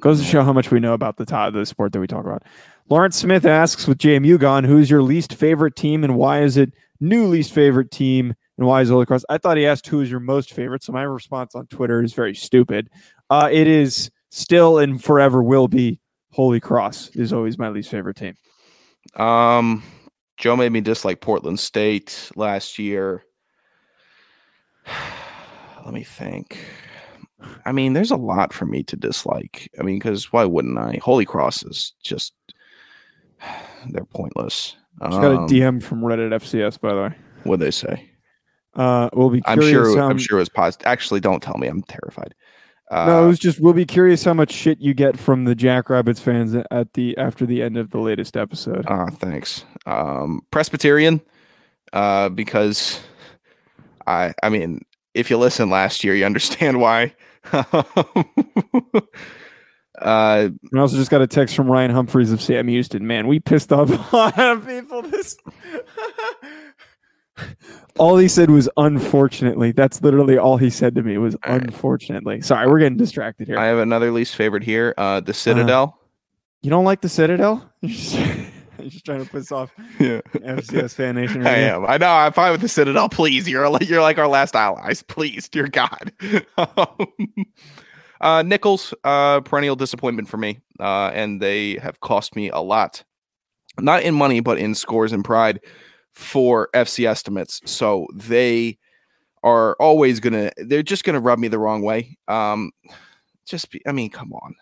Goes 0.00 0.20
to 0.20 0.26
show 0.26 0.42
how 0.42 0.52
much 0.52 0.70
we 0.70 0.80
know 0.80 0.92
about 0.92 1.16
the 1.16 1.24
top, 1.24 1.52
the 1.52 1.64
sport 1.64 1.92
that 1.92 2.00
we 2.00 2.06
talk 2.06 2.24
about. 2.24 2.42
Lawrence 2.90 3.16
Smith 3.16 3.46
asks, 3.46 3.86
with 3.86 3.98
JMU 3.98 4.38
gone, 4.38 4.64
who's 4.64 4.90
your 4.90 5.02
least 5.02 5.34
favorite 5.34 5.76
team 5.76 6.04
and 6.04 6.16
why 6.16 6.42
is 6.42 6.58
it 6.58 6.74
new 7.00 7.26
least 7.26 7.52
favorite 7.52 7.90
team 7.90 8.34
and 8.58 8.66
why 8.66 8.82
is 8.82 8.90
Holy 8.90 9.06
Cross? 9.06 9.24
I 9.30 9.38
thought 9.38 9.56
he 9.56 9.66
asked 9.66 9.86
who 9.86 10.02
is 10.02 10.10
your 10.10 10.20
most 10.20 10.52
favorite. 10.52 10.82
So 10.82 10.92
my 10.92 11.02
response 11.02 11.54
on 11.54 11.66
Twitter 11.68 12.02
is 12.02 12.12
very 12.12 12.34
stupid. 12.34 12.90
Uh, 13.30 13.48
it 13.50 13.66
is 13.66 14.10
still 14.30 14.78
and 14.78 15.02
forever 15.02 15.42
will 15.42 15.68
be 15.68 15.98
Holy 16.34 16.58
Cross 16.58 17.10
is 17.10 17.32
always 17.32 17.58
my 17.58 17.68
least 17.68 17.90
favorite 17.90 18.16
team. 18.16 18.34
Um, 19.14 19.84
Joe 20.36 20.56
made 20.56 20.72
me 20.72 20.80
dislike 20.80 21.20
Portland 21.20 21.60
State 21.60 22.32
last 22.34 22.76
year. 22.76 23.24
Let 25.84 25.94
me 25.94 26.02
think. 26.02 26.58
I 27.64 27.70
mean, 27.70 27.92
there's 27.92 28.10
a 28.10 28.16
lot 28.16 28.52
for 28.52 28.66
me 28.66 28.82
to 28.82 28.96
dislike. 28.96 29.70
I 29.78 29.84
mean, 29.84 30.00
because 30.00 30.32
why 30.32 30.44
wouldn't 30.44 30.76
I? 30.76 30.98
Holy 31.00 31.24
Cross 31.24 31.62
is 31.66 31.92
just 32.02 32.32
they're 33.90 34.04
pointless. 34.04 34.76
Just 35.02 35.20
got 35.20 35.32
a 35.32 35.38
DM 35.46 35.80
from 35.80 36.00
Reddit 36.00 36.32
FCS, 36.32 36.80
by 36.80 36.94
the 36.94 37.02
way. 37.02 37.14
What 37.44 37.60
they 37.60 37.70
say? 37.70 38.10
Uh, 38.74 39.08
we'll 39.12 39.30
be 39.30 39.42
I'm 39.44 39.60
sure. 39.60 39.96
how, 39.96 40.08
I'm 40.08 40.18
sure 40.18 40.38
it 40.38 40.42
was 40.42 40.48
positive. 40.48 40.86
Actually, 40.86 41.20
don't 41.20 41.42
tell 41.42 41.58
me. 41.58 41.68
I'm 41.68 41.82
terrified. 41.82 42.34
Uh, 42.90 43.06
no, 43.06 43.24
it 43.24 43.28
was 43.28 43.38
just 43.38 43.60
we'll 43.60 43.72
be 43.72 43.86
curious 43.86 44.24
how 44.24 44.34
much 44.34 44.52
shit 44.52 44.78
you 44.78 44.94
get 44.94 45.18
from 45.18 45.44
the 45.44 45.54
Jackrabbits 45.54 46.20
fans 46.20 46.54
at 46.70 46.92
the 46.92 47.16
after 47.16 47.46
the 47.46 47.62
end 47.62 47.76
of 47.76 47.90
the 47.90 47.98
latest 47.98 48.36
episode. 48.36 48.84
Ah, 48.88 49.06
thanks. 49.10 49.64
Um, 49.86 50.42
Presbyterian, 50.50 51.20
uh, 51.92 52.28
because 52.28 53.00
I, 54.06 54.34
I 54.42 54.48
mean, 54.48 54.84
if 55.14 55.30
you 55.30 55.38
listen 55.38 55.70
last 55.70 56.04
year, 56.04 56.14
you 56.14 56.24
understand 56.24 56.80
why. 56.80 57.14
uh, 57.52 57.62
I 60.02 60.50
also 60.76 60.96
just 60.96 61.10
got 61.10 61.22
a 61.22 61.26
text 61.26 61.54
from 61.54 61.70
Ryan 61.70 61.90
Humphreys 61.90 62.32
of 62.32 62.42
Sam 62.42 62.68
Houston. 62.68 63.06
Man, 63.06 63.26
we 63.26 63.40
pissed 63.40 63.72
off 63.72 63.90
a 64.12 64.16
lot 64.16 64.38
of 64.38 64.66
people. 64.66 65.02
This. 65.02 65.36
All 67.98 68.16
he 68.16 68.28
said 68.28 68.50
was 68.50 68.68
unfortunately. 68.76 69.72
That's 69.72 70.00
literally 70.02 70.38
all 70.38 70.56
he 70.56 70.70
said 70.70 70.94
to 70.96 71.02
me 71.02 71.18
was 71.18 71.34
All 71.44 71.52
right. 71.52 71.62
unfortunately. 71.62 72.40
Sorry, 72.42 72.66
we're 72.68 72.78
getting 72.78 72.96
distracted 72.98 73.46
here. 73.48 73.58
I 73.58 73.66
have 73.66 73.78
another 73.78 74.10
least 74.10 74.36
favorite 74.36 74.62
here. 74.62 74.94
Uh, 74.96 75.20
the 75.20 75.34
Citadel. 75.34 75.98
you 76.62 76.70
don't 76.70 76.84
like 76.84 77.00
the 77.00 77.08
Citadel? 77.08 77.68
You're 77.80 78.90
just, 78.90 79.04
trying 79.06 79.24
to 79.24 79.30
piss 79.30 79.50
off 79.52 79.70
yeah, 80.00 80.20
FCS 80.34 80.94
fan 80.94 81.14
nation. 81.14 81.40
I 81.46 81.50
Right 81.52 81.60
now. 81.60 81.76
am. 81.84 81.86
I 81.86 81.96
know. 81.96 82.10
I'm 82.10 82.32
fine 82.32 82.52
with 82.52 82.60
the 82.60 82.68
Citadel. 82.68 83.08
Please, 83.08 83.48
you're 83.48 83.68
like 83.70 83.88
you're 83.88 84.02
like 84.02 84.18
our 84.18 84.26
last 84.28 84.54
allies. 84.56 85.02
Please, 85.02 85.48
dear 85.48 85.68
God. 85.68 86.12
uh, 88.20 88.42
Nichols, 88.44 88.92
uh, 89.04 89.40
perennial 89.42 89.76
disappointment 89.76 90.28
for 90.28 90.36
me, 90.36 90.60
uh, 90.80 91.10
and 91.14 91.40
they 91.40 91.76
have 91.76 92.00
cost 92.00 92.36
me 92.36 92.50
a 92.50 92.58
lot, 92.58 93.04
not 93.78 94.02
in 94.02 94.14
money, 94.14 94.40
but 94.40 94.58
in 94.58 94.74
scores 94.74 95.12
and 95.12 95.24
pride 95.24 95.60
for 96.14 96.68
FC 96.74 97.06
estimates. 97.06 97.60
So 97.64 98.06
they 98.14 98.78
are 99.42 99.74
always 99.80 100.20
gonna. 100.20 100.50
They're 100.56 100.82
just 100.82 101.04
gonna 101.04 101.20
rub 101.20 101.38
me 101.38 101.48
the 101.48 101.58
wrong 101.58 101.82
way. 101.82 102.16
Um, 102.28 102.72
just 103.46 103.70
be. 103.70 103.82
I 103.86 103.92
mean, 103.92 104.10
come 104.10 104.32
on. 104.32 104.54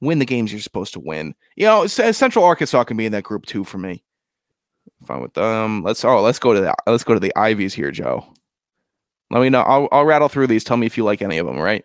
Win 0.00 0.18
the 0.18 0.26
games 0.26 0.52
you're 0.52 0.60
supposed 0.60 0.92
to 0.92 1.00
win. 1.00 1.34
You 1.56 1.66
know, 1.66 1.86
Central 1.86 2.44
Arkansas 2.44 2.84
can 2.84 2.96
be 2.96 3.06
in 3.06 3.12
that 3.12 3.24
group 3.24 3.46
too 3.46 3.64
for 3.64 3.78
me 3.78 4.04
fine 5.04 5.20
with 5.20 5.34
them. 5.34 5.82
Let's 5.82 6.04
oh, 6.04 6.20
let's 6.22 6.38
go 6.38 6.54
to 6.54 6.60
the 6.60 6.74
let's 6.86 7.04
go 7.04 7.14
to 7.14 7.20
the 7.20 7.32
Ivies 7.36 7.74
here, 7.74 7.90
Joe. 7.90 8.24
Let 9.30 9.40
me 9.40 9.48
know. 9.48 9.62
I'll 9.62 9.88
I'll 9.92 10.04
rattle 10.04 10.28
through 10.28 10.46
these. 10.48 10.64
Tell 10.64 10.76
me 10.76 10.86
if 10.86 10.96
you 10.96 11.04
like 11.04 11.22
any 11.22 11.38
of 11.38 11.46
them. 11.46 11.58
Right? 11.58 11.84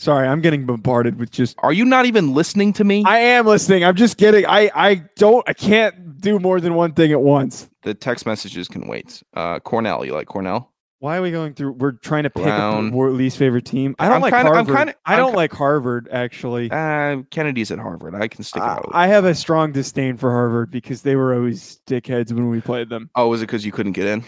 Sorry, 0.00 0.26
I'm 0.26 0.40
getting 0.40 0.64
bombarded 0.64 1.18
with 1.18 1.30
just. 1.30 1.56
Are 1.58 1.74
you 1.74 1.84
not 1.84 2.06
even 2.06 2.32
listening 2.32 2.72
to 2.72 2.84
me? 2.84 3.04
I 3.06 3.18
am 3.18 3.44
listening. 3.44 3.84
I'm 3.84 3.96
just 3.96 4.16
getting. 4.16 4.46
I 4.46 4.70
I 4.74 4.94
don't. 5.16 5.46
I 5.46 5.52
can't 5.52 6.18
do 6.22 6.38
more 6.38 6.58
than 6.58 6.72
one 6.74 6.94
thing 6.94 7.12
at 7.12 7.20
once. 7.20 7.68
the 7.82 7.92
text 7.92 8.24
messages 8.24 8.66
can 8.66 8.88
wait. 8.88 9.22
Uh, 9.34 9.58
Cornell, 9.60 10.06
you 10.06 10.14
like 10.14 10.26
Cornell? 10.26 10.72
Why 11.00 11.18
are 11.18 11.22
we 11.22 11.30
going 11.30 11.52
through? 11.52 11.72
We're 11.72 11.92
trying 11.92 12.22
to 12.22 12.30
pick 12.30 12.44
Brown. 12.44 12.86
up 12.88 12.92
the 12.92 12.98
least 12.98 13.36
favorite 13.36 13.66
team. 13.66 13.94
I 13.98 14.06
don't 14.06 14.16
I'm 14.16 14.22
like 14.22 14.32
kinda- 14.32 14.52
I'm 14.52 14.64
kinda- 14.66 14.94
I 15.04 15.12
I'm 15.14 15.18
don't 15.18 15.30
ki- 15.32 15.36
like 15.36 15.52
Harvard 15.52 16.08
actually. 16.10 16.70
Uh, 16.70 17.18
Kennedy's 17.30 17.70
at 17.70 17.78
Harvard. 17.78 18.14
I 18.14 18.28
can 18.28 18.42
stick 18.42 18.62
it 18.62 18.68
out. 18.68 18.88
I 18.92 19.06
have 19.08 19.26
a 19.26 19.34
strong 19.34 19.72
disdain 19.72 20.16
for 20.16 20.30
Harvard 20.30 20.70
because 20.70 21.02
they 21.02 21.14
were 21.16 21.34
always 21.34 21.80
dickheads 21.86 22.32
when 22.32 22.48
we 22.48 22.62
played 22.62 22.88
them. 22.88 23.10
oh, 23.16 23.28
was 23.28 23.42
it 23.42 23.46
because 23.48 23.66
you 23.66 23.72
couldn't 23.72 23.92
get 23.92 24.06
in? 24.06 24.24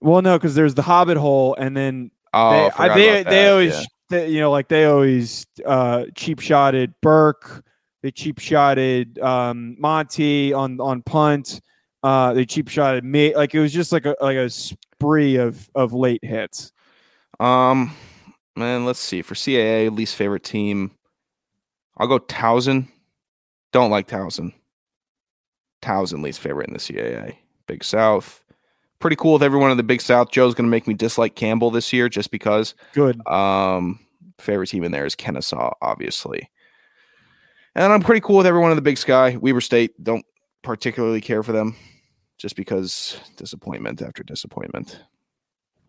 Well, 0.00 0.20
no, 0.22 0.36
because 0.36 0.56
there's 0.56 0.74
the 0.74 0.82
Hobbit 0.82 1.16
hole, 1.16 1.54
and 1.58 1.76
then 1.76 2.10
Oh, 2.34 2.50
they, 2.50 2.70
I 2.70 2.88
I, 2.88 2.94
they, 2.94 3.22
they 3.22 3.48
always, 3.48 3.74
yeah. 3.74 3.84
They, 4.08 4.28
you 4.28 4.40
know, 4.40 4.50
like 4.50 4.68
they 4.68 4.84
always 4.84 5.46
uh, 5.64 6.04
cheap 6.14 6.40
shotted 6.40 6.94
Burke. 7.02 7.64
They 8.02 8.10
cheap 8.10 8.38
shotted 8.38 9.18
um, 9.18 9.76
Monty 9.78 10.52
on 10.52 10.80
on 10.80 11.02
punt. 11.02 11.60
Uh, 12.02 12.32
they 12.34 12.44
cheap 12.44 12.68
shotted 12.68 13.04
me. 13.04 13.34
Like 13.34 13.54
it 13.54 13.60
was 13.60 13.72
just 13.72 13.92
like 13.92 14.06
a 14.06 14.14
like 14.20 14.36
a 14.36 14.48
spree 14.50 15.36
of 15.36 15.68
of 15.74 15.92
late 15.92 16.24
hits. 16.24 16.72
Um, 17.40 17.94
man, 18.56 18.84
let's 18.84 19.00
see. 19.00 19.22
For 19.22 19.34
CAA, 19.34 19.94
least 19.94 20.14
favorite 20.14 20.44
team, 20.44 20.92
I'll 21.98 22.06
go 22.06 22.18
Towson. 22.18 22.88
Don't 23.72 23.90
like 23.90 24.06
Towson. 24.08 24.52
Towson, 25.82 26.22
least 26.22 26.40
favorite 26.40 26.68
in 26.68 26.74
the 26.74 26.78
CAA. 26.78 27.36
Big 27.66 27.84
South. 27.84 28.42
Pretty 28.98 29.16
cool 29.16 29.34
with 29.34 29.42
everyone 29.42 29.70
in 29.70 29.76
the 29.76 29.82
Big 29.82 30.00
South. 30.00 30.30
Joe's 30.30 30.54
going 30.54 30.66
to 30.66 30.70
make 30.70 30.86
me 30.86 30.94
dislike 30.94 31.34
Campbell 31.34 31.70
this 31.70 31.92
year 31.92 32.08
just 32.08 32.30
because. 32.30 32.74
Good. 32.94 33.24
Um, 33.26 34.00
favorite 34.38 34.68
team 34.68 34.84
in 34.84 34.92
there 34.92 35.04
is 35.06 35.14
Kennesaw, 35.14 35.72
obviously. 35.82 36.50
And 37.74 37.92
I'm 37.92 38.00
pretty 38.00 38.20
cool 38.22 38.38
with 38.38 38.46
everyone 38.46 38.70
in 38.70 38.76
the 38.76 38.82
Big 38.82 38.96
Sky. 38.98 39.36
Weber 39.36 39.60
State, 39.60 40.02
don't 40.02 40.24
particularly 40.62 41.20
care 41.20 41.42
for 41.42 41.52
them 41.52 41.76
just 42.38 42.56
because 42.56 43.20
disappointment 43.36 44.00
after 44.02 44.22
disappointment. 44.22 44.98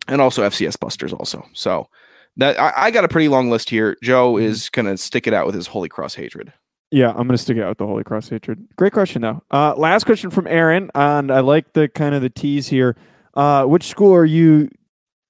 And 0.06 0.20
also 0.20 0.42
FCS 0.42 0.78
Busters, 0.78 1.12
also. 1.12 1.46
So 1.54 1.88
that 2.36 2.58
I, 2.60 2.72
I 2.76 2.90
got 2.90 3.04
a 3.04 3.08
pretty 3.08 3.28
long 3.28 3.50
list 3.50 3.70
here. 3.70 3.96
Joe 4.02 4.34
Mhm. 4.34 4.42
is 4.42 4.68
going 4.70 4.86
to 4.86 4.96
stick 4.98 5.26
it 5.26 5.32
out 5.34 5.46
with 5.46 5.54
his 5.54 5.66
Holy 5.66 5.88
Cross 5.88 6.14
hatred. 6.14 6.52
Yeah, 6.90 7.10
I'm 7.10 7.26
gonna 7.26 7.38
stick 7.38 7.56
it 7.56 7.62
out 7.62 7.70
with 7.70 7.78
the 7.78 7.86
Holy 7.86 8.04
Cross 8.04 8.30
hatred. 8.30 8.66
Great 8.76 8.92
question 8.92 9.22
though. 9.22 9.42
Uh, 9.50 9.74
last 9.76 10.04
question 10.04 10.30
from 10.30 10.46
Aaron, 10.46 10.90
and 10.94 11.30
I 11.30 11.40
like 11.40 11.72
the 11.74 11.88
kind 11.88 12.14
of 12.14 12.22
the 12.22 12.30
tease 12.30 12.68
here. 12.68 12.96
Uh, 13.34 13.64
which 13.64 13.84
school 13.84 14.14
are 14.14 14.24
you 14.24 14.70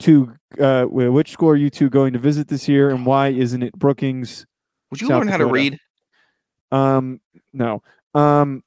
to? 0.01 0.33
Uh, 0.59 0.85
which 0.85 1.33
school 1.33 1.51
are 1.51 1.57
you 1.57 1.69
two 1.69 1.91
going 1.91 2.13
to 2.13 2.19
visit 2.19 2.49
this 2.49 2.69
year, 2.69 2.91
and 2.91 3.05
why 3.05 3.29
isn't 3.29 3.63
it 3.63 3.73
Brookings? 3.73 4.47
Would 4.91 5.01
you 5.01 5.09
South 5.09 5.21
learn 5.21 5.29
how 5.29 5.37
to 5.37 5.47
read? 5.47 5.79
Um, 6.71 7.21
no. 7.53 7.83
Um, 8.15 8.63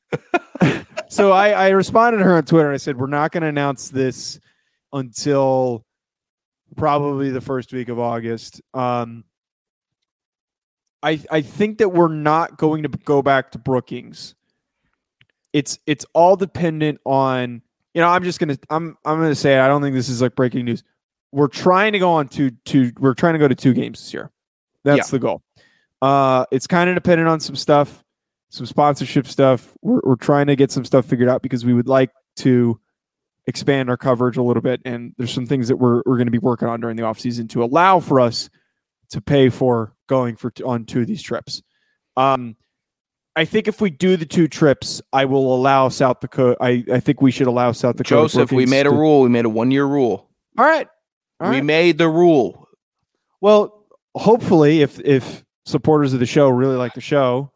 so 1.10 1.32
I, 1.32 1.50
I 1.50 1.70
responded 1.70 2.20
to 2.20 2.24
her 2.26 2.38
on 2.38 2.44
Twitter 2.44 2.68
and 2.68 2.74
I 2.74 2.78
said, 2.78 2.98
we're 2.98 3.08
not 3.08 3.32
going 3.32 3.42
to 3.42 3.50
announce 3.50 3.90
this 3.90 4.40
until 4.94 5.86
probably 6.76 7.32
the 7.32 7.42
first 7.42 7.74
week 7.74 7.90
of 7.90 8.00
August. 8.00 8.62
Um, 8.74 9.24
I, 11.04 11.20
I 11.32 11.42
think 11.42 11.80
that 11.80 11.90
we're 11.90 12.14
not 12.14 12.58
going 12.58 12.84
to 12.84 12.90
go 12.90 13.22
back 13.22 13.52
to 13.52 13.58
Brookings. 13.58 14.36
It's, 15.54 15.80
it's 15.86 16.06
all 16.14 16.36
dependent 16.36 17.00
on, 17.06 17.62
you 17.94 18.02
know, 18.02 18.08
I'm 18.08 18.24
just 18.24 18.40
going 18.40 18.56
to, 18.56 18.60
I'm, 18.70 18.98
I'm 19.04 19.22
to 19.22 19.36
say, 19.36 19.56
it, 19.56 19.60
I 19.60 19.68
don't 19.68 19.82
think 19.82 19.96
this 19.96 20.10
is 20.10 20.22
like 20.22 20.36
breaking 20.36 20.66
news. 20.66 20.84
We're 21.32 21.48
trying 21.48 21.94
to 21.94 22.00
go 22.00 22.12
on 22.12 22.28
to, 22.30 22.52
to, 22.52 22.92
we're 23.00 23.14
trying 23.14 23.34
to 23.34 23.40
go 23.40 23.48
to 23.48 23.56
two 23.56 23.74
games 23.74 24.00
this 24.00 24.14
year. 24.14 24.32
That's 24.84 25.10
the 25.10 25.20
goal. 25.20 25.42
Uh, 26.02 26.46
it's 26.52 26.68
kind 26.68 26.90
of 26.90 26.96
dependent 26.96 27.30
on 27.30 27.40
some 27.40 27.56
stuff, 27.56 28.04
some 28.50 28.66
sponsorship 28.66 29.28
stuff. 29.28 29.76
We're, 29.82 30.02
we're 30.04 30.16
trying 30.16 30.48
to 30.48 30.56
get 30.56 30.72
some 30.72 30.86
stuff 30.86 31.06
figured 31.06 31.30
out 31.30 31.42
because 31.42 31.66
we 31.66 31.74
would 31.74 31.88
like 31.88 32.12
to 32.38 32.80
expand 33.48 33.90
our 33.90 33.98
coverage 33.98 34.38
a 34.38 34.42
little 34.44 34.62
bit. 34.62 34.82
And 34.86 35.14
there's 35.18 35.34
some 35.34 35.46
things 35.46 35.68
that 35.68 35.78
we're, 35.78 36.02
we're 36.06 36.18
going 36.18 36.28
to 36.28 36.32
be 36.32 36.40
working 36.40 36.68
on 36.68 36.80
during 36.80 36.96
the 36.96 37.04
offseason 37.04 37.50
to 37.50 37.64
allow 37.64 38.00
for 38.00 38.20
us 38.20 38.50
to 39.12 39.22
pay 39.22 39.50
for 39.50 39.94
going 40.08 40.36
for 40.36 40.52
on 40.66 40.86
two 40.86 41.02
of 41.02 41.08
these 41.08 41.22
trips. 41.22 41.62
Um, 42.18 42.56
I 43.36 43.46
think 43.46 43.68
if 43.68 43.80
we 43.80 43.90
do 43.90 44.18
the 44.18 44.26
two 44.26 44.48
trips, 44.48 45.02
I 45.14 45.26
will 45.26 45.56
allow 45.56 45.88
South 45.90 46.20
Dakota. 46.20 46.58
I, 46.60 46.84
I 46.92 47.00
think 47.00 47.22
we 47.22 47.32
should 47.32 47.48
allow 47.48 47.72
South 47.72 47.96
Dakota. 47.96 48.24
Joseph, 48.24 48.52
we 48.52 48.66
made 48.66 48.88
a 48.88 48.90
to- 48.90 48.96
rule. 48.96 49.22
We 49.22 49.30
made 49.30 49.46
a 49.46 49.50
one 49.50 49.72
year 49.72 49.86
rule. 49.86 50.30
All 50.58 50.66
right. 50.66 50.88
All 51.40 51.50
we 51.50 51.58
right. 51.58 51.66
made 51.66 51.98
the 51.98 52.10
rule. 52.10 52.68
Well, 53.40 53.86
hopefully, 54.16 54.82
if 54.82 55.00
if 55.00 55.46
supporters 55.66 56.14
of 56.14 56.20
the 56.20 56.26
show 56.26 56.50
really 56.50 56.76
like 56.76 56.94
the 56.94 57.02
show, 57.02 57.52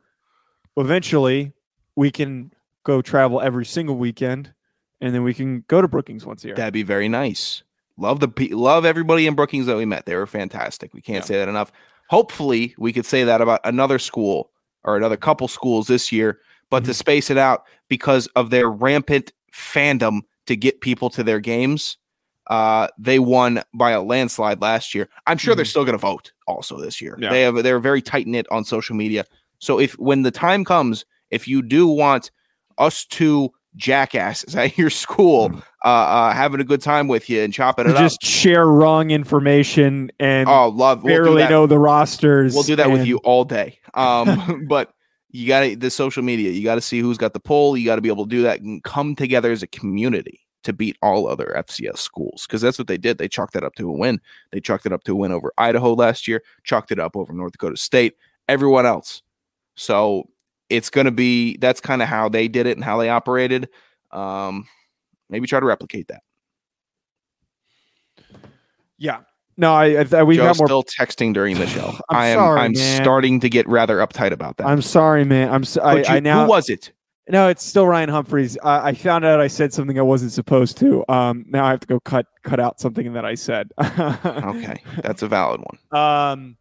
eventually 0.77 1.51
we 1.95 2.09
can 2.09 2.51
go 2.83 3.01
travel 3.01 3.41
every 3.41 3.65
single 3.65 3.97
weekend, 3.97 4.53
and 5.01 5.13
then 5.13 5.23
we 5.23 5.33
can 5.33 5.65
go 5.67 5.81
to 5.81 5.87
Brookings 5.87 6.25
once 6.25 6.43
a 6.43 6.47
year. 6.47 6.55
That'd 6.55 6.73
be 6.73 6.83
very 6.83 7.09
nice. 7.09 7.63
Love 7.97 8.19
the 8.19 8.49
love 8.53 8.85
everybody 8.85 9.25
in 9.27 9.35
Brookings 9.35 9.65
that 9.67 9.77
we 9.77 9.85
met. 9.85 10.05
They 10.05 10.15
were 10.15 10.27
fantastic. 10.27 10.93
We 10.93 11.01
can't 11.01 11.23
Yeah. 11.23 11.27
say 11.27 11.35
that 11.37 11.47
enough. 11.49 11.71
Hopefully, 12.09 12.75
we 12.77 12.91
could 12.93 13.05
say 13.05 13.23
that 13.23 13.41
about 13.41 13.61
another 13.63 13.99
school 13.99 14.51
or 14.83 14.97
another 14.97 15.17
couple 15.17 15.47
schools 15.47 15.87
this 15.87 16.11
year, 16.11 16.39
but 16.69 16.83
to 16.85 16.93
space 16.93 17.29
it 17.29 17.37
out 17.37 17.63
because 17.89 18.27
of 18.35 18.49
their 18.49 18.69
rampant 18.69 19.31
fandom 19.53 20.21
to 20.45 20.55
get 20.55 20.81
people 20.81 21.09
to 21.11 21.23
their 21.23 21.39
games. 21.39 21.97
Uh, 22.47 22.87
they 22.99 23.17
won 23.17 23.63
by 23.73 23.89
a 23.91 24.01
landslide 24.01 24.61
last 24.61 24.93
year. 24.93 25.09
I'm 25.25 25.37
sure 25.39 25.55
they're 25.55 25.65
Mhm. 25.65 25.69
still 25.69 25.85
going 25.85 25.93
to 25.97 25.97
vote 25.97 26.31
also 26.47 26.79
this 26.79 27.01
year. 27.01 27.17
Yeah. 27.19 27.29
They 27.31 27.41
have 27.41 27.63
they're 27.63 27.79
very 27.79 28.01
tight 28.03 28.27
knit 28.27 28.45
on 28.51 28.63
social 28.65 28.95
media. 28.95 29.25
So 29.57 29.79
if 29.79 29.93
when 29.93 30.21
the 30.21 30.29
time 30.31 30.63
comes, 30.63 31.05
if 31.31 31.47
you 31.47 31.63
do 31.63 31.87
want 31.87 32.29
us 32.77 33.05
to 33.05 33.51
jackasses 33.75 34.55
at 34.55 34.77
your 34.77 34.89
school 34.89 35.51
uh, 35.83 35.87
uh 35.87 36.33
having 36.33 36.61
a 36.61 36.63
good 36.63 36.81
time 36.81 37.07
with 37.07 37.29
you 37.29 37.41
and 37.41 37.53
chopping 37.53 37.87
it 37.87 37.95
up, 37.95 38.01
just 38.01 38.21
share 38.23 38.65
wrong 38.65 39.11
information 39.11 40.11
and 40.19 40.47
oh 40.47 40.69
love 40.69 41.03
we'll 41.03 41.13
barely 41.13 41.43
know 41.49 41.67
the 41.67 41.79
rosters. 41.79 42.53
We'll 42.53 42.63
do 42.63 42.75
that 42.77 42.91
with 42.91 43.05
you 43.05 43.17
all 43.17 43.43
day. 43.43 43.79
Um, 43.93 44.65
but 44.69 44.93
you 45.29 45.47
got 45.47 45.61
to 45.61 45.75
the 45.75 45.89
social 45.89 46.23
media. 46.23 46.51
You 46.51 46.63
got 46.63 46.75
to 46.75 46.81
see 46.81 46.99
who's 46.99 47.17
got 47.17 47.33
the 47.33 47.39
pull. 47.39 47.75
You 47.75 47.85
got 47.85 47.95
to 47.95 48.01
be 48.01 48.09
able 48.09 48.25
to 48.25 48.29
do 48.29 48.41
that 48.43 48.61
and 48.61 48.83
come 48.83 49.15
together 49.15 49.51
as 49.51 49.61
a 49.63 49.67
community 49.67 50.39
to 50.63 50.73
beat 50.73 50.97
all 51.01 51.27
other 51.27 51.53
FCS 51.57 51.97
schools 51.97 52.45
because 52.47 52.61
that's 52.61 52.79
what 52.79 52.87
they 52.87 52.97
did. 52.97 53.17
They 53.17 53.27
chalked 53.27 53.53
that 53.53 53.63
up 53.63 53.75
to 53.75 53.87
a 53.87 53.91
win. 53.91 54.19
They 54.51 54.59
chalked 54.59 54.85
it 54.85 54.93
up 54.93 55.03
to 55.03 55.11
a 55.11 55.15
win 55.15 55.31
over 55.31 55.53
Idaho 55.57 55.93
last 55.93 56.27
year. 56.27 56.41
Chalked 56.63 56.91
it 56.91 56.99
up 56.99 57.15
over 57.15 57.33
North 57.33 57.51
Dakota 57.51 57.77
State. 57.77 58.15
Everyone 58.47 58.85
else. 58.85 59.21
So 59.75 60.29
it's 60.69 60.89
going 60.89 61.05
to 61.05 61.11
be 61.11 61.57
that's 61.57 61.79
kind 61.81 62.01
of 62.01 62.07
how 62.07 62.29
they 62.29 62.47
did 62.47 62.65
it 62.67 62.77
and 62.77 62.83
how 62.83 62.97
they 62.97 63.09
operated. 63.09 63.69
Um, 64.11 64.67
maybe 65.29 65.47
try 65.47 65.59
to 65.59 65.65
replicate 65.65 66.07
that. 66.07 66.21
Yeah. 68.97 69.21
No, 69.57 69.73
I, 69.73 70.05
I 70.11 70.23
we've 70.23 70.37
Joe's 70.37 70.57
got 70.57 70.57
more. 70.57 70.67
still 70.67 70.83
texting 70.83 71.33
during 71.33 71.57
the 71.57 71.67
show. 71.67 71.87
I'm 72.09 72.17
I 72.17 72.25
am 72.27 72.37
sorry, 72.37 72.59
I'm 72.61 72.73
man. 72.73 73.01
starting 73.03 73.39
to 73.39 73.49
get 73.49 73.67
rather 73.67 73.97
uptight 73.99 74.31
about 74.31 74.57
that. 74.57 74.67
I'm 74.67 74.81
sorry, 74.81 75.23
man. 75.23 75.49
I'm. 75.49 75.63
So, 75.63 75.81
I, 75.81 75.95
you- 75.99 76.05
I 76.07 76.19
now. 76.19 76.43
who 76.43 76.49
was 76.49 76.69
it? 76.69 76.91
No, 77.27 77.47
it's 77.47 77.63
still 77.65 77.87
Ryan 77.87 78.09
Humphreys. 78.09 78.55
I, 78.63 78.89
I 78.89 78.93
found 78.93 79.25
out 79.25 79.39
I 79.39 79.47
said 79.47 79.73
something 79.73 79.97
I 79.97 80.03
wasn't 80.03 80.31
supposed 80.31 80.77
to. 80.77 81.03
Um, 81.09 81.43
now 81.47 81.65
I 81.65 81.71
have 81.71 81.79
to 81.79 81.87
go 81.87 81.99
cut 82.01 82.27
cut 82.43 82.59
out 82.59 82.79
something 82.79 83.13
that 83.13 83.25
I 83.25 83.33
said. 83.35 83.71
Okay, 83.81 84.81
that's 85.01 85.23
a 85.23 85.27
valid 85.27 85.61
one. 85.61 85.99
Um, 86.01 86.57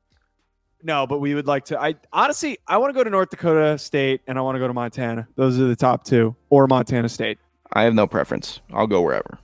no, 0.85 1.07
but 1.07 1.19
we 1.19 1.35
would 1.35 1.47
like 1.47 1.65
to. 1.67 1.81
I 1.81 1.95
honestly, 2.13 2.59
I 2.69 2.77
want 2.79 2.91
to 2.91 2.95
go 2.95 3.03
to 3.03 3.11
North 3.11 3.31
Dakota 3.31 3.79
State 3.79 4.21
and 4.27 4.39
I 4.39 4.43
want 4.43 4.55
to 4.57 4.59
go 4.61 4.69
to 4.69 4.75
Montana. 4.75 5.27
Those 5.37 5.59
are 5.59 5.65
the 5.65 5.75
top 5.77 6.05
two, 6.05 6.37
or 6.51 6.67
Montana 6.67 7.09
State. 7.09 7.39
I 7.73 7.83
have 7.83 7.95
no 7.95 8.07
preference. 8.07 8.61
I'll 8.73 8.87
go 8.87 9.01
wherever. 9.03 9.39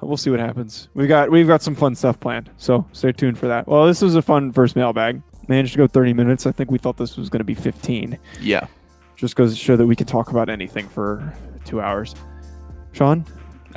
We'll 0.00 0.16
see 0.16 0.30
what 0.30 0.40
happens. 0.40 0.88
We 0.94 1.06
got 1.06 1.30
we've 1.30 1.46
got 1.46 1.62
some 1.62 1.76
fun 1.76 1.94
stuff 1.94 2.18
planned, 2.18 2.50
so 2.56 2.84
stay 2.92 3.12
tuned 3.12 3.38
for 3.38 3.46
that. 3.46 3.68
Well, 3.68 3.86
this 3.86 4.02
was 4.02 4.16
a 4.16 4.22
fun 4.22 4.52
first 4.52 4.74
mailbag. 4.74 5.22
Managed 5.48 5.72
to 5.74 5.78
go 5.78 5.86
30 5.86 6.12
minutes. 6.12 6.44
I 6.46 6.52
think 6.52 6.70
we 6.70 6.78
thought 6.78 6.96
this 6.96 7.16
was 7.16 7.28
going 7.28 7.38
to 7.40 7.44
be 7.44 7.54
15. 7.54 8.18
Yeah. 8.40 8.66
Just 9.16 9.36
goes 9.36 9.52
to 9.52 9.58
show 9.58 9.76
that 9.76 9.86
we 9.86 9.94
can 9.94 10.06
talk 10.06 10.30
about 10.30 10.48
anything 10.48 10.88
for 10.88 11.32
two 11.64 11.80
hours. 11.80 12.14
Sean, 12.92 13.24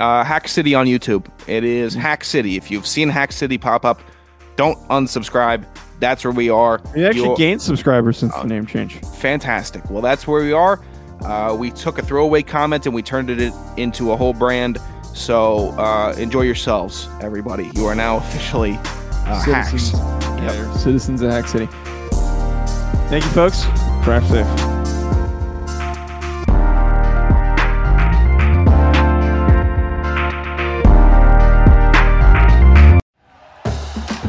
Uh, 0.00 0.22
Hack 0.24 0.48
City 0.48 0.74
on 0.74 0.86
YouTube. 0.86 1.26
It 1.48 1.62
is 1.64 1.94
Hack 1.94 2.24
City. 2.24 2.56
If 2.56 2.70
you've 2.72 2.86
seen 2.86 3.08
Hack 3.08 3.30
City 3.32 3.56
pop 3.58 3.84
up, 3.84 4.00
don't 4.56 4.78
unsubscribe. 4.88 5.64
That's 6.00 6.24
where 6.24 6.32
we 6.32 6.50
are. 6.50 6.80
we 6.94 7.04
actually 7.06 7.22
You'll- 7.24 7.36
gained 7.36 7.62
subscribers 7.62 8.18
since 8.18 8.32
Oh. 8.36 8.42
the 8.42 8.48
name 8.48 8.66
change. 8.66 8.96
Fantastic. 9.18 9.88
Well, 9.90 10.02
that's 10.02 10.26
where 10.26 10.42
we 10.42 10.52
are. 10.52 10.80
Uh, 11.22 11.56
we 11.58 11.70
took 11.70 11.98
a 11.98 12.02
throwaway 12.02 12.42
comment 12.42 12.84
and 12.86 12.94
we 12.94 13.02
turned 13.02 13.30
it 13.30 13.52
into 13.78 14.12
a 14.12 14.16
whole 14.16 14.34
brand. 14.34 14.78
So 15.14 15.70
uh, 15.78 16.14
enjoy 16.18 16.42
yourselves, 16.42 17.08
everybody. 17.22 17.70
You 17.74 17.86
are 17.86 17.94
now 17.94 18.16
officially 18.24 18.72
uh, 18.74 19.40
hacks. 19.42 19.70
Citizens, 19.70 20.00
yeah, 20.42 20.54
you're 20.54 20.72
citizens 20.76 21.22
of 21.22 21.30
Hack 21.30 21.48
City. 21.48 21.66
Thank 23.08 23.24
you, 23.24 23.30
folks. 23.30 23.64
Crash 24.04 24.28
safe. 24.28 24.75